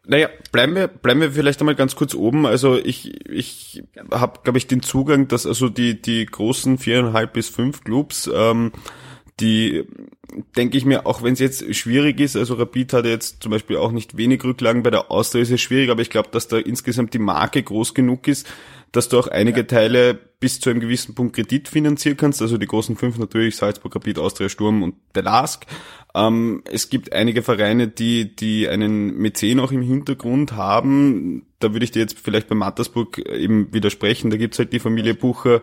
[0.07, 2.45] Naja, bleiben wir, bleiben wir vielleicht einmal ganz kurz oben.
[2.45, 7.49] Also ich, ich habe, glaube ich, den Zugang, dass also die, die großen viereinhalb bis
[7.49, 8.73] fünf Clubs, ähm,
[9.41, 9.85] die
[10.57, 13.77] denke ich mir, auch wenn es jetzt schwierig ist, also Rapid hatte jetzt zum Beispiel
[13.77, 16.59] auch nicht wenig Rücklagen bei der Austria, ist es schwierig, aber ich glaube, dass da
[16.59, 18.47] insgesamt die Marke groß genug ist,
[18.93, 19.67] dass du auch einige ja.
[19.67, 23.95] Teile bis zu einem gewissen Punkt Kredit finanzieren kannst, also die großen fünf natürlich, Salzburg,
[23.95, 25.67] Rapid, Austria, Sturm und der LASK.
[26.15, 31.47] Ähm, es gibt einige Vereine, die, die einen Mäzen auch im Hintergrund haben.
[31.59, 34.31] Da würde ich dir jetzt vielleicht bei Mattersburg eben widersprechen.
[34.31, 35.61] Da gibt's halt die Familie Bucher.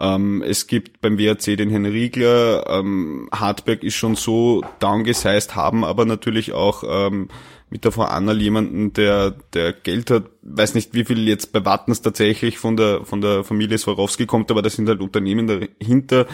[0.00, 2.66] Ähm, es gibt beim WRC den Herrn Riegler.
[2.68, 7.28] Ähm, Hartberg ist schon so downgesized, haben aber natürlich auch ähm,
[7.68, 11.64] mit der Frau Anna jemanden, der, der Geld hat, weiß nicht, wie viel jetzt bei
[11.64, 16.26] Wattens tatsächlich von der, von der Familie Swarovski kommt, aber da sind halt Unternehmen dahinter.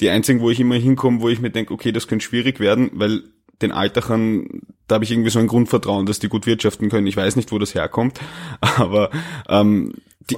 [0.00, 2.90] Die einzigen, wo ich immer hinkomme, wo ich mir denke, okay, das könnte schwierig werden,
[2.94, 3.22] weil
[3.62, 7.06] den Alltagern, da habe ich irgendwie so ein Grundvertrauen, dass die gut wirtschaften können.
[7.06, 8.18] Ich weiß nicht, wo das herkommt,
[8.60, 9.10] aber
[9.48, 9.92] ähm,
[10.30, 10.36] die,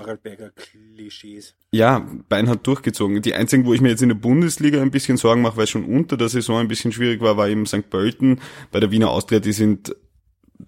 [0.54, 1.54] Klischees.
[1.70, 3.22] Ja, beinhart durchgezogen.
[3.22, 5.84] Die einzigen, wo ich mir jetzt in der Bundesliga ein bisschen Sorgen mache, weil schon
[5.84, 7.88] unter der Saison ein bisschen schwierig war, war eben St.
[7.90, 8.40] Pölten.
[8.70, 9.94] Bei der Wiener Austria, die sind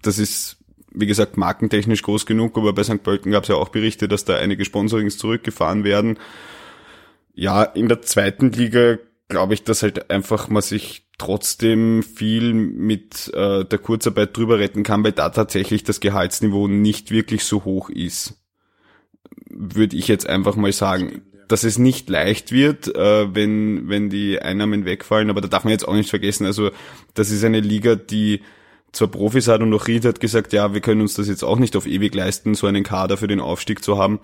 [0.01, 0.57] das ist,
[0.91, 3.03] wie gesagt, markentechnisch groß genug, aber bei St.
[3.03, 6.17] Pölten gab es ja auch Berichte, dass da einige Sponsorings zurückgefahren werden.
[7.33, 13.31] Ja, in der zweiten Liga glaube ich, dass halt einfach man sich trotzdem viel mit
[13.33, 17.89] äh, der Kurzarbeit drüber retten kann, weil da tatsächlich das Gehaltsniveau nicht wirklich so hoch
[17.89, 18.35] ist.
[19.55, 21.21] Würde ich jetzt einfach mal sagen.
[21.47, 25.71] Dass es nicht leicht wird, äh, wenn, wenn die Einnahmen wegfallen, aber da darf man
[25.71, 26.71] jetzt auch nicht vergessen, also
[27.13, 28.41] das ist eine Liga, die
[28.95, 31.59] zwar Profis hat und auch Ried hat gesagt, ja, wir können uns das jetzt auch
[31.59, 34.19] nicht auf ewig leisten, so einen Kader für den Aufstieg zu haben.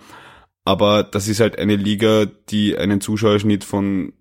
[0.65, 4.13] Aber das ist halt eine Liga, die einen Zuschauerschnitt von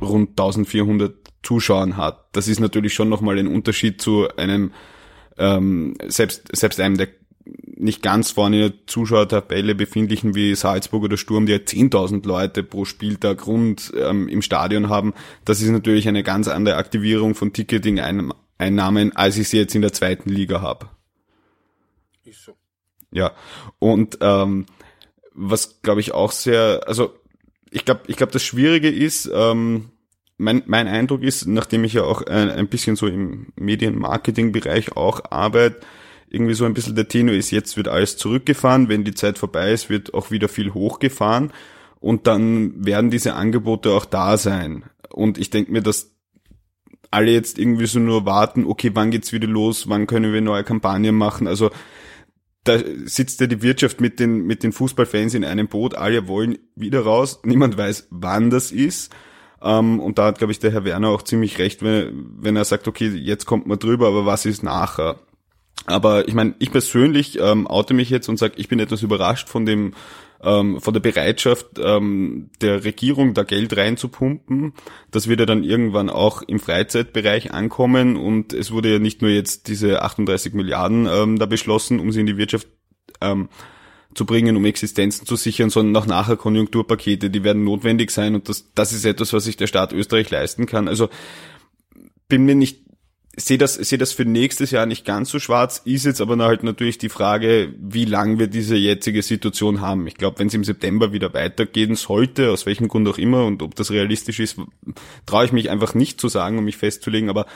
[0.00, 2.28] rund 1400 Zuschauern hat.
[2.32, 4.72] Das ist natürlich schon nochmal ein Unterschied zu einem,
[5.38, 7.08] ähm, selbst, selbst einem der
[7.84, 12.62] nicht ganz vorne in der Zuschauertabelle befindlichen wie Salzburg oder Sturm, die ja 10.000 Leute
[12.62, 15.12] pro Spieltag rund ähm, im Stadion haben.
[15.44, 18.00] Das ist natürlich eine ganz andere Aktivierung von Ticketing
[18.58, 20.88] Einnahmen, als ich sie jetzt in der zweiten Liga habe.
[22.24, 22.52] Ist so.
[23.12, 23.32] Ja,
[23.78, 24.64] und ähm,
[25.34, 27.14] was glaube ich auch sehr, also
[27.70, 29.90] ich glaube, ich glaube, das Schwierige ist, ähm,
[30.38, 35.20] mein, mein Eindruck ist, nachdem ich ja auch ein, ein bisschen so im Medienmarketing-Bereich auch
[35.30, 35.80] arbeite,
[36.34, 39.72] irgendwie so ein bisschen der Tenor ist, jetzt wird alles zurückgefahren, wenn die Zeit vorbei
[39.72, 41.52] ist, wird auch wieder viel hochgefahren
[42.00, 44.84] und dann werden diese Angebote auch da sein.
[45.10, 46.10] Und ich denke mir, dass
[47.10, 50.64] alle jetzt irgendwie so nur warten, okay, wann geht's wieder los, wann können wir neue
[50.64, 51.70] Kampagnen machen, also
[52.64, 56.58] da sitzt ja die Wirtschaft mit den, mit den Fußballfans in einem Boot, alle wollen
[56.74, 59.14] wieder raus, niemand weiß, wann das ist.
[59.62, 62.64] Ähm, und da hat, glaube ich, der Herr Werner auch ziemlich recht, wenn, wenn er
[62.64, 65.20] sagt, okay, jetzt kommt man drüber, aber was ist nachher?
[65.86, 69.48] Aber ich meine, ich persönlich ähm, oute mich jetzt und sage, ich bin etwas überrascht
[69.48, 69.92] von dem
[70.44, 74.74] ähm, von der Bereitschaft ähm, der Regierung, da Geld reinzupumpen.
[75.10, 79.30] Das wird ja dann irgendwann auch im Freizeitbereich ankommen und es wurde ja nicht nur
[79.30, 82.68] jetzt diese 38 Milliarden ähm, da beschlossen, um sie in die Wirtschaft
[83.20, 83.48] ähm,
[84.14, 88.48] zu bringen, um Existenzen zu sichern, sondern auch nachher Konjunkturpakete, die werden notwendig sein und
[88.48, 90.88] das, das ist etwas, was sich der Staat Österreich leisten kann.
[90.88, 91.08] Also
[92.28, 92.83] bin mir nicht
[93.36, 96.62] sehe das, sehe das für nächstes Jahr nicht ganz so schwarz, ist jetzt aber halt
[96.62, 100.06] natürlich die Frage, wie lang wir diese jetzige Situation haben.
[100.06, 103.62] Ich glaube, wenn es im September wieder weitergehen sollte, aus welchem Grund auch immer und
[103.62, 104.58] ob das realistisch ist,
[105.26, 107.46] traue ich mich einfach nicht zu sagen, um mich festzulegen, aber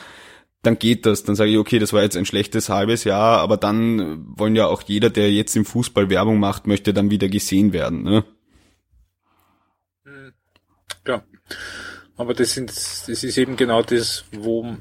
[0.63, 1.25] dann geht das.
[1.25, 4.67] Dann sage ich, okay, das war jetzt ein schlechtes halbes Jahr, aber dann wollen ja
[4.67, 8.03] auch jeder, der jetzt im Fußball Werbung macht, möchte dann wieder gesehen werden.
[8.03, 8.25] Ne?
[11.07, 11.23] Ja,
[12.17, 14.77] aber das, sind, das ist eben genau das, wo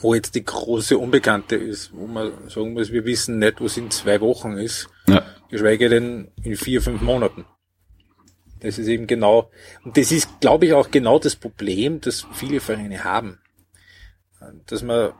[0.00, 3.90] wo jetzt die große Unbekannte ist, wo man sagen muss, wir wissen nicht, was in
[3.90, 5.24] zwei Wochen ist, ja.
[5.50, 7.44] geschweige denn in vier, fünf Monaten.
[8.60, 9.50] Das ist eben genau,
[9.84, 13.40] und das ist, glaube ich, auch genau das Problem, das viele Vereine haben.
[14.66, 15.12] Dass man,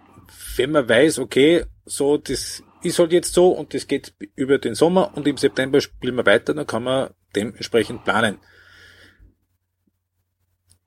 [0.56, 4.74] wenn man weiß, okay, so, das ist halt jetzt so und das geht über den
[4.74, 8.38] Sommer und im September spielen wir weiter, dann kann man dementsprechend planen.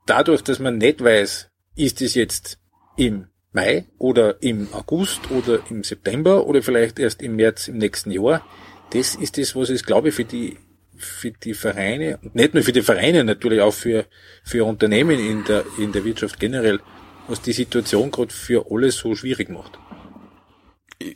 [0.06, 2.60] Dadurch, dass man nicht weiß, ist es jetzt
[2.96, 8.12] im Mai oder im August oder im September oder vielleicht erst im März im nächsten
[8.12, 8.46] Jahr,
[8.92, 10.58] das ist das, was es, glaube ich, für die
[10.98, 14.06] für die Vereine, nicht nur für die Vereine, natürlich auch für,
[14.44, 16.80] für Unternehmen in der, in der Wirtschaft generell,
[17.28, 19.78] was die Situation gerade für alle so schwierig macht.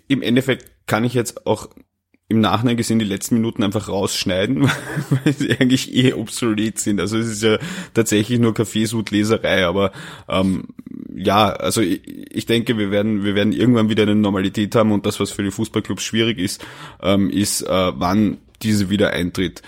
[0.10, 1.70] Im Endeffekt kann ich jetzt auch
[2.30, 4.64] im Nachhinein gesehen die letzten Minuten einfach rausschneiden,
[5.10, 7.02] weil sie eigentlich eh obsolet sind.
[7.02, 7.58] Also es ist ja
[7.96, 9.92] tatsächlich nur Kaffeesud-Leserei, aber
[10.30, 10.68] ähm,
[11.14, 15.08] ja, also ich, ich, denke, wir werden, wir werden irgendwann wieder eine Normalität haben und
[15.08, 16.64] das, was für die Fußballclubs schwierig ist,
[17.02, 19.64] ähm, ist, äh, wann diese wieder eintritt.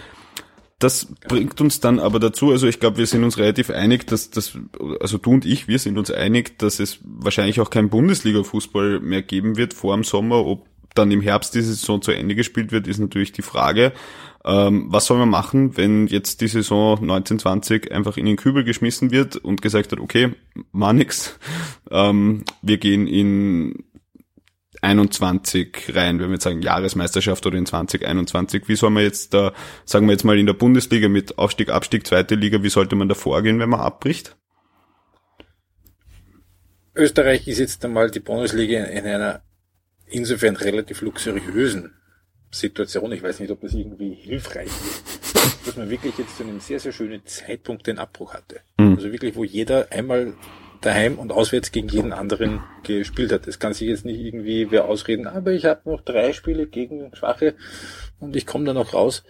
[0.77, 4.31] Das bringt uns dann aber dazu, also ich glaube, wir sind uns relativ einig, dass
[4.31, 4.57] das,
[4.99, 9.21] also du und ich, wir sind uns einig, dass es wahrscheinlich auch kein Bundesliga-Fußball mehr
[9.21, 10.43] geben wird vor dem Sommer.
[10.43, 13.93] Ob dann im Herbst diese Saison zu Ende gespielt wird, ist natürlich die Frage.
[14.43, 19.11] Ähm, was soll man machen, wenn jetzt die Saison 1920 einfach in den Kübel geschmissen
[19.11, 20.33] wird und gesagt hat, okay,
[20.71, 21.37] war nix,
[21.91, 23.83] ähm, wir gehen in
[24.81, 28.67] 21 rein, wenn wir jetzt sagen Jahresmeisterschaft oder in 2021.
[28.67, 29.53] Wie soll man jetzt da,
[29.85, 33.07] sagen wir jetzt mal in der Bundesliga mit Aufstieg, Abstieg, zweite Liga, wie sollte man
[33.07, 34.35] da vorgehen, wenn man abbricht?
[36.95, 39.43] Österreich ist jetzt einmal die Bundesliga in einer
[40.11, 41.93] insofern relativ luxuriösen
[42.51, 43.11] Situation.
[43.11, 46.79] Ich weiß nicht, ob das irgendwie hilfreich ist, dass man wirklich jetzt zu einem sehr,
[46.79, 48.59] sehr schönen Zeitpunkt den Abbruch hatte.
[48.77, 48.95] Mhm.
[48.95, 50.33] Also wirklich, wo jeder einmal
[50.81, 53.47] daheim und auswärts gegen jeden anderen gespielt hat.
[53.47, 57.15] Das kann sich jetzt nicht irgendwie wer ausreden, aber ich habe noch drei Spiele gegen
[57.15, 57.55] Schwache
[58.19, 59.23] und ich komme da noch raus.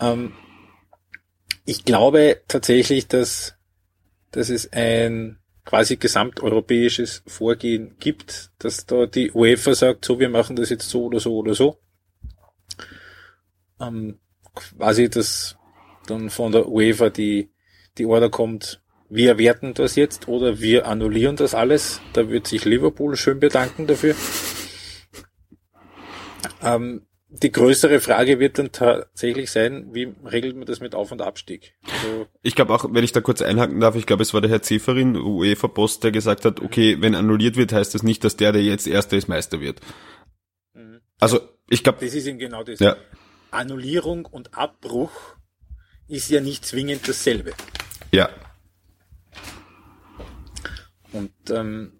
[0.00, 0.32] Ähm,
[1.64, 3.56] ich glaube tatsächlich, dass,
[4.30, 10.56] dass es ein quasi gesamteuropäisches Vorgehen gibt, dass da die UEFA sagt, so, wir machen
[10.56, 11.78] das jetzt so oder so oder so.
[13.80, 14.18] Ähm,
[14.54, 15.58] quasi, dass
[16.06, 17.50] dann von der UEFA die,
[17.98, 22.00] die Order kommt, wir werten das jetzt oder wir annullieren das alles.
[22.12, 24.14] Da wird sich Liverpool schön bedanken dafür.
[26.62, 31.22] Ähm, die größere Frage wird dann tatsächlich sein, wie regelt man das mit Auf- und
[31.22, 31.74] Abstieg?
[31.82, 34.50] Also ich glaube auch, wenn ich da kurz einhaken darf, ich glaube, es war der
[34.50, 38.52] Herr Zeferin, UEFA-Post, der gesagt hat, okay, wenn annulliert wird, heißt das nicht, dass der,
[38.52, 39.80] der jetzt Erster ist, Meister wird.
[40.74, 41.00] Mhm.
[41.18, 41.98] Also ich glaube...
[42.04, 42.78] Das ist eben genau das.
[42.78, 42.96] Ja.
[43.50, 45.36] Annullierung und Abbruch
[46.08, 47.52] ist ja nicht zwingend dasselbe.
[48.12, 48.28] Ja,
[51.16, 51.92] und ähm,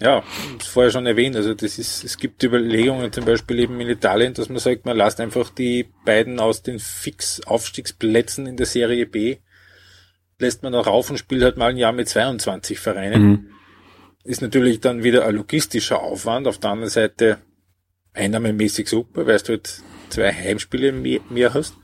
[0.00, 0.22] ja,
[0.60, 4.48] vorher schon erwähnt, also das ist, es gibt Überlegungen zum Beispiel eben in Italien, dass
[4.48, 9.38] man sagt, man lasst einfach die beiden aus den Fix-Aufstiegsplätzen in der Serie B,
[10.38, 13.22] lässt man auch rauf und spielt halt mal ein Jahr mit 22 Vereinen.
[13.22, 13.50] Mhm.
[14.22, 17.38] Ist natürlich dann wieder ein logistischer Aufwand, auf der anderen Seite
[18.12, 21.74] einnahmemäßig super, weil du halt zwei Heimspiele mehr, mehr hast.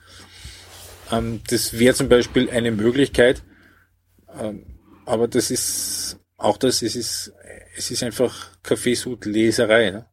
[1.10, 3.42] Ähm, das wäre zum Beispiel eine Möglichkeit,
[4.40, 4.66] ähm,
[5.04, 6.03] aber das ist
[6.36, 7.32] auch das, es ist,
[7.76, 9.90] es ist einfach Kaffeesud-Leserei.
[9.90, 10.06] Ne?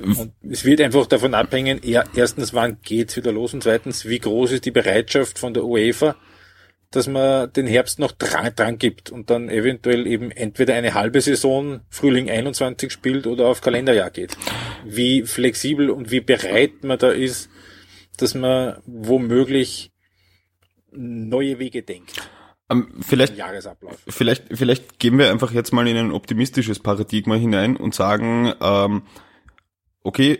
[0.00, 4.18] Und es wird einfach davon abhängen, ja, erstens, wann geht's wieder los und zweitens, wie
[4.18, 6.16] groß ist die Bereitschaft von der UEFA,
[6.90, 11.20] dass man den Herbst noch dran, dran gibt und dann eventuell eben entweder eine halbe
[11.20, 14.36] Saison Frühling 21 spielt oder auf Kalenderjahr geht.
[14.86, 17.50] Wie flexibel und wie bereit man da ist,
[18.16, 19.92] dass man womöglich
[20.90, 22.30] neue Wege denkt.
[22.70, 23.34] Ähm, vielleicht,
[24.08, 29.02] vielleicht, vielleicht gehen wir einfach jetzt mal in ein optimistisches Paradigma hinein und sagen, ähm,
[30.02, 30.38] okay,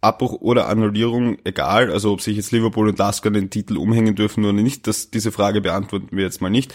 [0.00, 4.44] Abbruch oder Annullierung, egal, also ob sich jetzt Liverpool und Lasker den Titel umhängen dürfen
[4.44, 6.74] oder nicht, das, diese Frage beantworten wir jetzt mal nicht.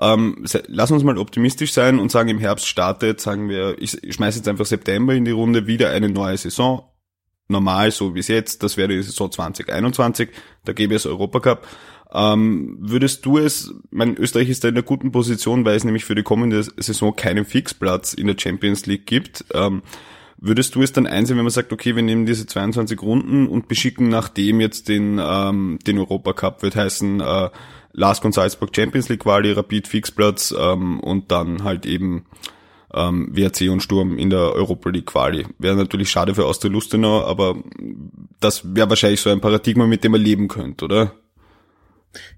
[0.00, 4.14] Ähm, lass uns mal optimistisch sein und sagen, im Herbst startet, sagen wir, ich, ich
[4.14, 6.84] schmeiße jetzt einfach September in die Runde, wieder eine neue Saison.
[7.48, 10.28] Normal, so wie es jetzt, das wäre die Saison 2021,
[10.64, 11.66] da gäbe es Europacup.
[12.12, 16.04] Ähm, würdest du es, mein Österreich ist da in einer guten Position, weil es nämlich
[16.04, 19.44] für die kommende Saison keinen Fixplatz in der Champions League gibt.
[19.52, 19.82] Ähm,
[20.38, 23.68] würdest du es dann einsehen, wenn man sagt, okay, wir nehmen diese 22 Runden und
[23.68, 27.50] beschicken nachdem jetzt den, ähm, den Europacup, wird heißen, äh,
[27.92, 32.24] Last und Salzburg Champions League Quali, Rapid Fixplatz ähm, und dann halt eben
[32.94, 35.46] ähm, WRC und Sturm in der Europa League Quali.
[35.58, 37.56] Wäre natürlich schade für Austria Lustenau, aber
[38.40, 41.12] das wäre wahrscheinlich so ein Paradigma, mit dem man leben könnte, oder?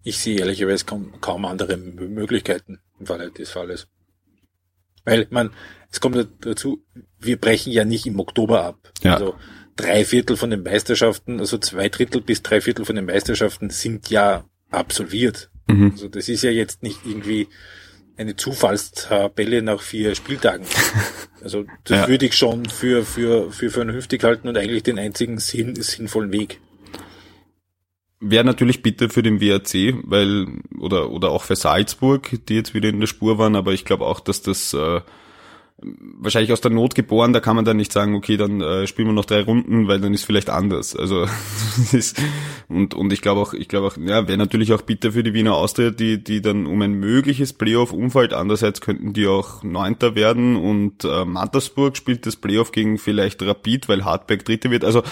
[0.03, 3.87] Ich sehe ehrlicherweise kaum, kaum andere Möglichkeiten im Falle des Falles.
[5.05, 5.51] Weil, man,
[5.91, 6.85] es kommt dazu,
[7.18, 8.93] wir brechen ja nicht im Oktober ab.
[9.03, 9.14] Ja.
[9.14, 9.35] Also
[9.77, 14.11] drei Viertel von den Meisterschaften, also zwei Drittel bis drei Viertel von den Meisterschaften sind
[14.11, 15.51] ja absolviert.
[15.68, 15.93] Mhm.
[15.93, 17.49] Also das ist ja jetzt nicht irgendwie
[18.16, 20.66] eine Zufallstabelle nach vier Spieltagen.
[21.43, 22.09] Also das ja.
[22.09, 26.61] würde ich schon für, für, für vernünftig halten und eigentlich den einzigen Sinn, sinnvollen Weg.
[28.21, 30.47] Wäre natürlich bitte für den WRC, weil,
[30.79, 34.05] oder, oder auch für Salzburg, die jetzt wieder in der Spur waren, aber ich glaube
[34.05, 35.01] auch, dass das äh,
[35.83, 39.09] wahrscheinlich aus der Not geboren, da kann man dann nicht sagen, okay, dann äh, spielen
[39.09, 40.95] wir noch drei Runden, weil dann ist vielleicht anders.
[40.95, 41.27] Also
[41.93, 42.21] ist,
[42.68, 45.33] und und ich glaube auch, ich glaube auch, ja, wäre natürlich auch bitter für die
[45.33, 48.35] Wiener Austria, die die dann um ein mögliches Playoff umfällt.
[48.35, 53.89] Andererseits könnten die auch Neunter werden und äh, Mattersburg spielt das Playoff gegen vielleicht Rapid,
[53.89, 54.85] weil Hartberg Dritte wird.
[54.85, 55.03] Also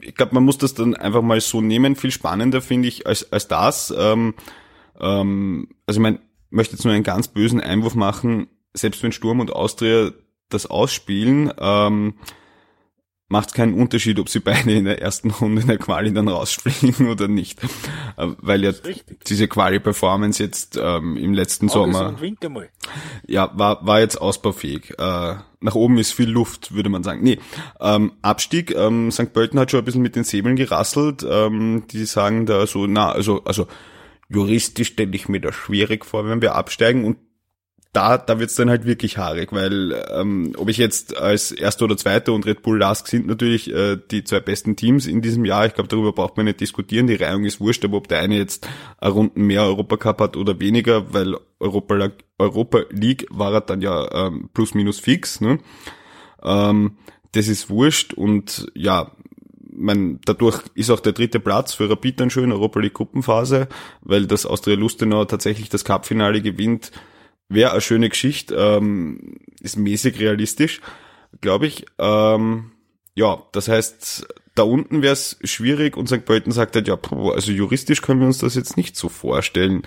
[0.00, 1.96] ich glaube, man muss das dann einfach mal so nehmen.
[1.96, 3.94] Viel spannender finde ich als als das.
[3.96, 4.34] Ähm,
[5.00, 6.20] ähm, also ich meine,
[6.50, 10.10] möchte jetzt nur einen ganz bösen Einwurf machen selbst wenn Sturm und Austria
[10.48, 12.14] das ausspielen, ähm,
[13.28, 16.28] macht es keinen Unterschied, ob sie beide in der ersten Runde in der Quali dann
[16.28, 17.62] rausfliegen oder nicht.
[18.16, 18.72] Äh, weil ja
[19.26, 22.16] diese Quali-Performance jetzt ähm, im letzten Sommer
[23.26, 24.94] ja war, war jetzt ausbaufähig.
[24.98, 27.22] Äh, nach oben ist viel Luft, würde man sagen.
[27.22, 27.38] Nee,
[27.80, 29.32] ähm, Abstieg, ähm, St.
[29.32, 31.26] Pölten hat schon ein bisschen mit den Säbeln gerasselt.
[31.28, 33.66] Ähm, die sagen da so, na, also, also
[34.28, 37.18] juristisch stelle ich mir das schwierig vor, wenn wir absteigen und
[37.92, 41.96] da, da wird's dann halt wirklich haarig, weil ähm, ob ich jetzt als Erster oder
[41.96, 45.66] Zweiter und Red Bull Lask sind natürlich äh, die zwei besten Teams in diesem Jahr.
[45.66, 47.06] Ich glaube, darüber braucht man nicht diskutieren.
[47.06, 48.68] Die Reihung ist wurscht, aber ob der eine jetzt
[48.98, 54.26] eine Runden mehr Europacup hat oder weniger, weil Europa, Europa League war er dann ja
[54.26, 55.40] ähm, plus minus fix.
[55.40, 55.58] Ne?
[56.42, 56.98] Ähm,
[57.32, 59.12] das ist wurscht und ja,
[59.78, 63.68] mein, dadurch ist auch der dritte Platz für Rapid dann schön, Europa League Gruppenphase,
[64.02, 66.90] weil das Austria Lustenau tatsächlich das Cupfinale gewinnt
[67.48, 70.80] wäre eine schöne Geschichte, ähm, ist mäßig realistisch,
[71.40, 71.86] glaube ich.
[71.98, 72.72] Ähm,
[73.14, 76.24] ja, das heißt, da unten wäre es schwierig und St.
[76.24, 79.82] Pölten sagt halt, ja, also juristisch können wir uns das jetzt nicht so vorstellen.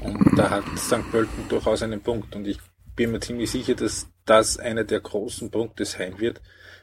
[0.00, 1.10] Und da hat St.
[1.10, 2.58] Pölten durchaus einen Punkt und ich
[2.96, 6.40] bin mir ziemlich sicher, dass das einer der großen Punkte sein wird,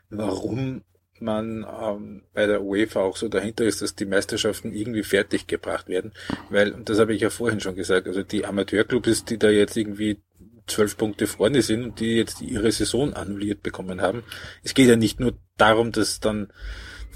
[0.09, 0.83] warum
[1.21, 5.87] man ähm, bei der UEFA auch so dahinter ist, dass die Meisterschaften irgendwie fertig gebracht
[5.87, 6.11] werden.
[6.49, 10.19] Weil, das habe ich ja vorhin schon gesagt, also die Amateurclubs, die da jetzt irgendwie
[10.67, 14.23] zwölf Punkte vorne sind und die jetzt ihre Saison annulliert bekommen haben.
[14.63, 16.51] Es geht ja nicht nur darum, dass dann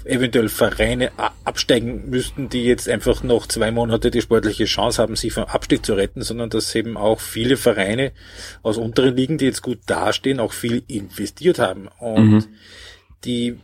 [0.06, 1.10] eventuell Vereine
[1.44, 5.84] absteigen müssten, die jetzt einfach noch zwei Monate die sportliche Chance haben, sich vom Abstieg
[5.84, 8.12] zu retten, sondern dass eben auch viele Vereine
[8.62, 11.88] aus unteren Ligen, die jetzt gut dastehen, auch viel investiert haben.
[11.98, 12.44] Und mhm.
[13.24, 13.58] die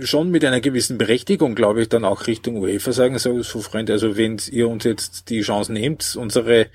[0.00, 3.94] schon mit einer gewissen Berechtigung, glaube ich, dann auch Richtung UEFA sagen, so, so Freunde,
[3.94, 6.66] also wenn ihr uns jetzt die Chance nehmt, unsere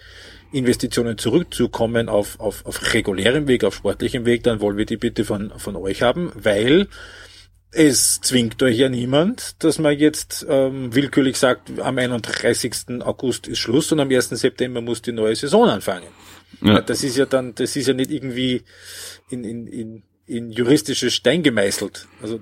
[0.52, 5.26] Investitionen zurückzukommen auf, auf, auf regulärem Weg, auf sportlichem Weg, dann wollen wir die bitte
[5.26, 6.88] von, von euch haben, weil
[7.72, 13.02] es zwingt euch ja niemand, dass man jetzt ähm, willkürlich sagt, am 31.
[13.02, 14.30] August ist Schluss und am 1.
[14.30, 16.08] September muss die neue Saison anfangen.
[16.62, 16.82] Ja.
[16.82, 18.62] Das ist ja dann, das ist ja nicht irgendwie
[19.32, 20.04] in, in, in
[20.34, 22.08] in juristische Stein gemeißelt.
[22.22, 22.40] Also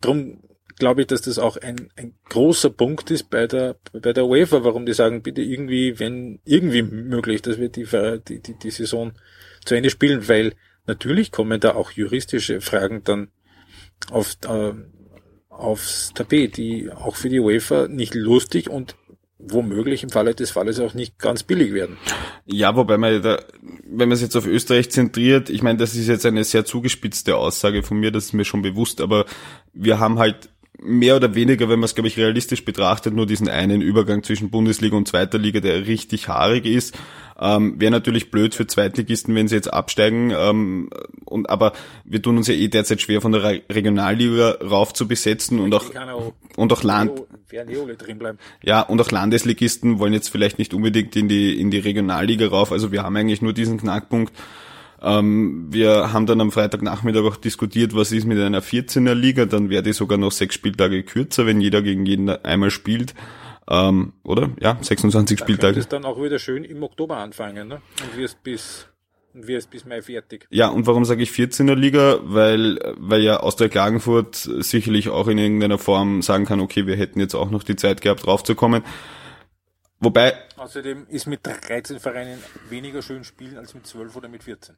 [0.00, 0.42] drum
[0.78, 4.64] glaube ich, dass das auch ein, ein großer Punkt ist bei der bei der UEFA,
[4.64, 7.86] warum die sagen, bitte irgendwie, wenn irgendwie möglich, dass wir die,
[8.28, 9.12] die, die, die Saison
[9.64, 10.54] zu Ende spielen, weil
[10.86, 13.28] natürlich kommen da auch juristische Fragen dann
[14.10, 14.72] auf, äh,
[15.48, 18.96] aufs Tapet, die auch für die UEFA nicht lustig und
[19.38, 21.96] womöglich im Falle des Falles auch nicht ganz billig werden.
[22.46, 23.40] Ja, wobei man da,
[23.84, 27.36] wenn man es jetzt auf Österreich zentriert, ich meine, das ist jetzt eine sehr zugespitzte
[27.36, 29.26] Aussage von mir, das ist mir schon bewusst, aber
[29.72, 33.48] wir haben halt mehr oder weniger, wenn man es, glaube ich, realistisch betrachtet, nur diesen
[33.48, 36.96] einen Übergang zwischen Bundesliga und zweiter Liga, der richtig haarig ist.
[37.40, 40.32] Ähm, Wäre natürlich blöd für Zweitligisten, wenn sie jetzt absteigen.
[40.36, 40.90] Ähm,
[41.24, 41.72] und aber
[42.04, 45.74] wir tun uns ja eh derzeit schwer, von der Re Regionalliga rauf zu besetzen und
[45.74, 45.90] auch,
[46.56, 47.12] und auch Land.
[48.62, 52.72] Ja, und auch Landesligisten wollen jetzt vielleicht nicht unbedingt in die, in die Regionalliga rauf.
[52.72, 54.32] Also wir haben eigentlich nur diesen Knackpunkt.
[55.00, 59.70] Ähm, wir haben dann am Freitagnachmittag auch diskutiert, was ist mit einer 14er Liga, dann
[59.70, 63.14] wäre die sogar noch sechs Spieltage kürzer, wenn jeder gegen jeden einmal spielt.
[63.68, 64.50] Ähm, oder?
[64.60, 65.76] Ja, 26 da Spieltage.
[65.76, 67.82] Das dann auch wieder schön im Oktober anfangen, ne?
[68.02, 68.88] Und wirst bis
[69.34, 70.46] und wirst bis Mai fertig.
[70.50, 72.18] Ja, und warum sage ich 14er Liga?
[72.22, 77.20] Weil, weil ja Austria Klagenfurt sicherlich auch in irgendeiner Form sagen kann, okay, wir hätten
[77.20, 78.82] jetzt auch noch die Zeit gehabt, draufzukommen.
[80.00, 80.34] Wobei.
[80.56, 82.38] Außerdem ist mit 13 Vereinen
[82.68, 84.76] weniger schön spielen als mit 12 oder mit 14.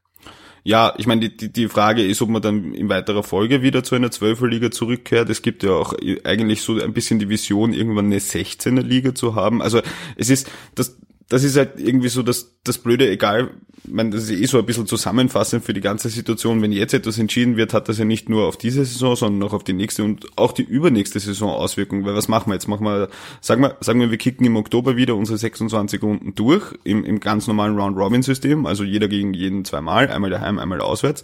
[0.64, 3.84] Ja, ich meine, die, die, die Frage ist, ob man dann in weiterer Folge wieder
[3.84, 5.28] zu einer 12er Liga zurückkehrt.
[5.28, 5.94] Es gibt ja auch
[6.24, 9.60] eigentlich so ein bisschen die Vision, irgendwann eine 16er Liga zu haben.
[9.60, 9.82] Also
[10.16, 10.96] es ist, das,
[11.30, 13.50] das ist halt irgendwie so das, das Blöde, egal,
[13.84, 16.60] ich meine, das ist eh so ein bisschen zusammenfassend für die ganze Situation.
[16.60, 19.52] Wenn jetzt etwas entschieden wird, hat das ja nicht nur auf diese Saison, sondern auch
[19.52, 22.04] auf die nächste und auch die übernächste Saison Auswirkungen.
[22.04, 22.66] Weil was machen wir jetzt?
[22.66, 23.08] Machen wir,
[23.40, 27.20] sagen wir, sagen wir, wir kicken im Oktober wieder unsere 26 Runden durch, im, im
[27.20, 31.22] ganz normalen Round-Robin-System, also jeder gegen jeden zweimal, einmal daheim, einmal auswärts.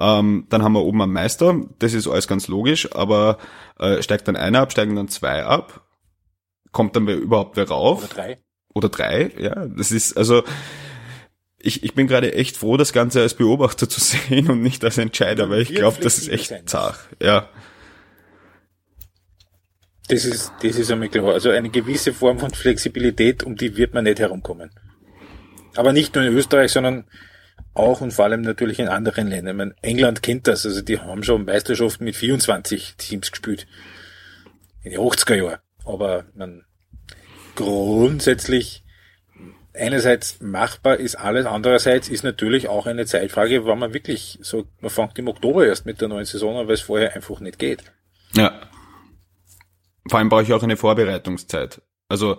[0.00, 3.38] Ähm, dann haben wir oben einen Meister, das ist alles ganz logisch, aber
[3.78, 5.86] äh, steigt dann einer ab, steigen dann zwei ab,
[6.72, 8.00] kommt dann überhaupt wer rauf?
[8.00, 8.38] Oder drei
[8.74, 10.44] oder drei, ja, das ist, also,
[11.58, 14.98] ich, ich bin gerade echt froh, das Ganze als Beobachter zu sehen und nicht als
[14.98, 17.48] Entscheider, weil ich glaube, das ist echt zart, ja.
[20.08, 21.34] Das ist, das ist einmal klar.
[21.34, 24.70] Also eine gewisse Form von Flexibilität, um die wird man nicht herumkommen.
[25.76, 27.04] Aber nicht nur in Österreich, sondern
[27.74, 29.56] auch und vor allem natürlich in anderen Ländern.
[29.56, 33.66] Meine, England kennt das, also die haben schon Meisterschaften mit 24 Teams gespielt.
[34.82, 35.58] In den 80er Jahren.
[35.84, 36.64] Aber man,
[37.58, 38.84] grundsätzlich
[39.74, 44.90] einerseits machbar ist alles, andererseits ist natürlich auch eine Zeitfrage, wann man wirklich so, man
[44.90, 47.82] fängt im Oktober erst mit der neuen Saison an, weil es vorher einfach nicht geht.
[48.34, 48.52] Ja.
[50.08, 51.82] Vor allem brauche ich auch eine Vorbereitungszeit.
[52.08, 52.38] Also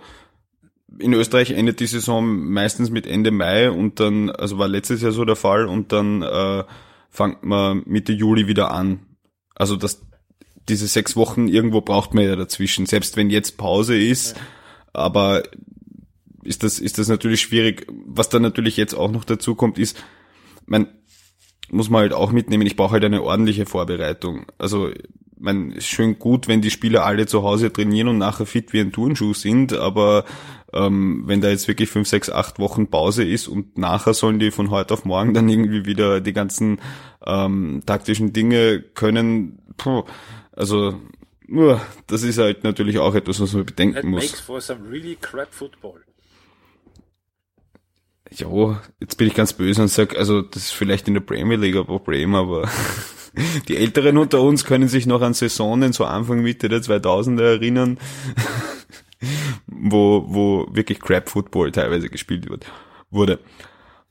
[0.99, 5.11] in Österreich endet die Saison meistens mit Ende Mai und dann, also war letztes Jahr
[5.11, 6.63] so der Fall und dann äh,
[7.09, 9.05] fängt man Mitte Juli wieder an.
[9.53, 10.01] Also das,
[10.69, 14.37] diese sechs Wochen irgendwo braucht man ja dazwischen, selbst wenn jetzt Pause ist.
[14.37, 14.43] Ja
[14.93, 15.43] aber
[16.43, 17.87] ist das, ist das natürlich schwierig.
[18.05, 20.01] Was dann natürlich jetzt auch noch dazu kommt, ist,
[20.65, 20.87] man
[21.71, 24.47] muss man halt auch mitnehmen, ich brauche halt eine ordentliche Vorbereitung.
[24.57, 24.89] Also,
[25.37, 28.81] man ist schön gut, wenn die Spieler alle zu Hause trainieren und nachher fit wie
[28.81, 30.25] ein Turnschuh sind, aber
[30.73, 34.51] ähm, wenn da jetzt wirklich fünf, sechs, acht Wochen Pause ist und nachher sollen die
[34.51, 36.79] von heute auf morgen dann irgendwie wieder die ganzen
[37.25, 40.03] ähm, taktischen Dinge können, puh,
[40.51, 40.95] also
[42.07, 44.23] das ist halt natürlich auch etwas, was man bedenken That muss.
[44.23, 46.03] Makes for some really crap football.
[48.31, 51.57] Ja, jetzt bin ich ganz böse und sag, also das ist vielleicht in der Premier
[51.57, 52.69] League ein Problem, aber
[53.67, 57.97] die Älteren unter uns können sich noch an Saisonen so Anfang Mitte der 2000er erinnern,
[59.67, 62.65] wo wo wirklich Crap Football teilweise gespielt wird,
[63.09, 63.39] wurde.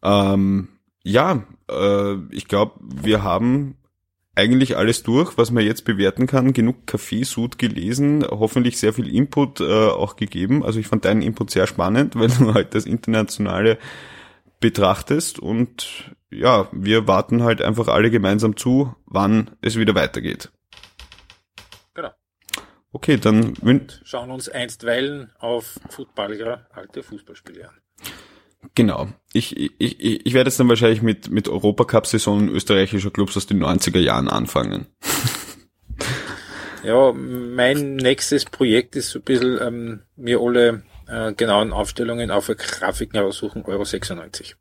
[0.03, 0.69] Ähm,
[1.05, 3.77] ja, äh, ich glaube, wir haben
[4.39, 6.53] eigentlich alles durch, was man jetzt bewerten kann.
[6.53, 10.65] Genug Kaffeesud gelesen, hoffentlich sehr viel Input äh, auch gegeben.
[10.65, 13.79] Also ich fand deinen Input sehr spannend, weil du halt das Internationale
[14.61, 20.51] betrachtest und ja, wir warten halt einfach alle gemeinsam zu, wann es wieder weitergeht.
[21.95, 22.11] Genau.
[22.93, 27.81] Okay, dann und schauen uns einstweilen auf Footballer alte Fußballspiele an.
[28.75, 29.09] Genau.
[29.33, 33.63] Ich, ich, ich, ich werde jetzt dann wahrscheinlich mit, mit Europacup-Saisonen österreichischer Clubs aus den
[33.63, 34.87] 90er Jahren anfangen.
[36.85, 42.47] Ja, mein nächstes Projekt ist so ein bisschen ähm, mir alle äh, genauen Aufstellungen auf
[42.47, 44.57] Grafiken heraussuchen, Euro 96.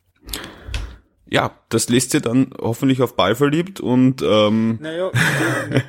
[1.29, 5.11] Ja, das lässt ihr dann hoffentlich auf Ball verliebt und ähm Naja,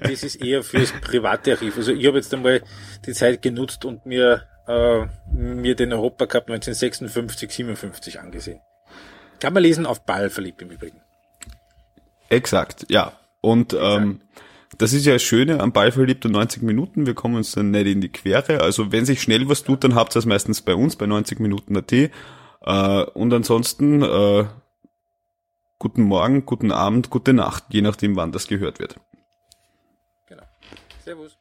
[0.02, 1.76] das ist eher fürs private Archiv.
[1.76, 2.62] Also ich habe jetzt einmal
[3.06, 8.60] die Zeit genutzt und mir äh, mir den Europacup 1956, 57 angesehen.
[9.40, 11.00] Kann man lesen auf Ball verliebt im Übrigen.
[12.28, 13.12] Exakt, ja.
[13.40, 14.20] Und ähm,
[14.76, 17.06] das ist ja das Schöne am Ball verliebt und 90 Minuten.
[17.06, 18.60] Wir kommen uns dann nicht in die Quere.
[18.60, 21.40] Also wenn sich schnell was tut, dann habt ihr es meistens bei uns bei 90
[21.40, 21.92] Minuten AT.
[21.92, 22.10] Äh,
[23.14, 24.44] und ansonsten äh,
[25.78, 29.00] guten Morgen, guten Abend, gute Nacht, je nachdem wann das gehört wird.
[30.26, 30.42] Genau.
[31.04, 31.37] Servus.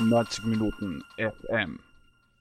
[0.00, 1.78] 90 Minuten FM.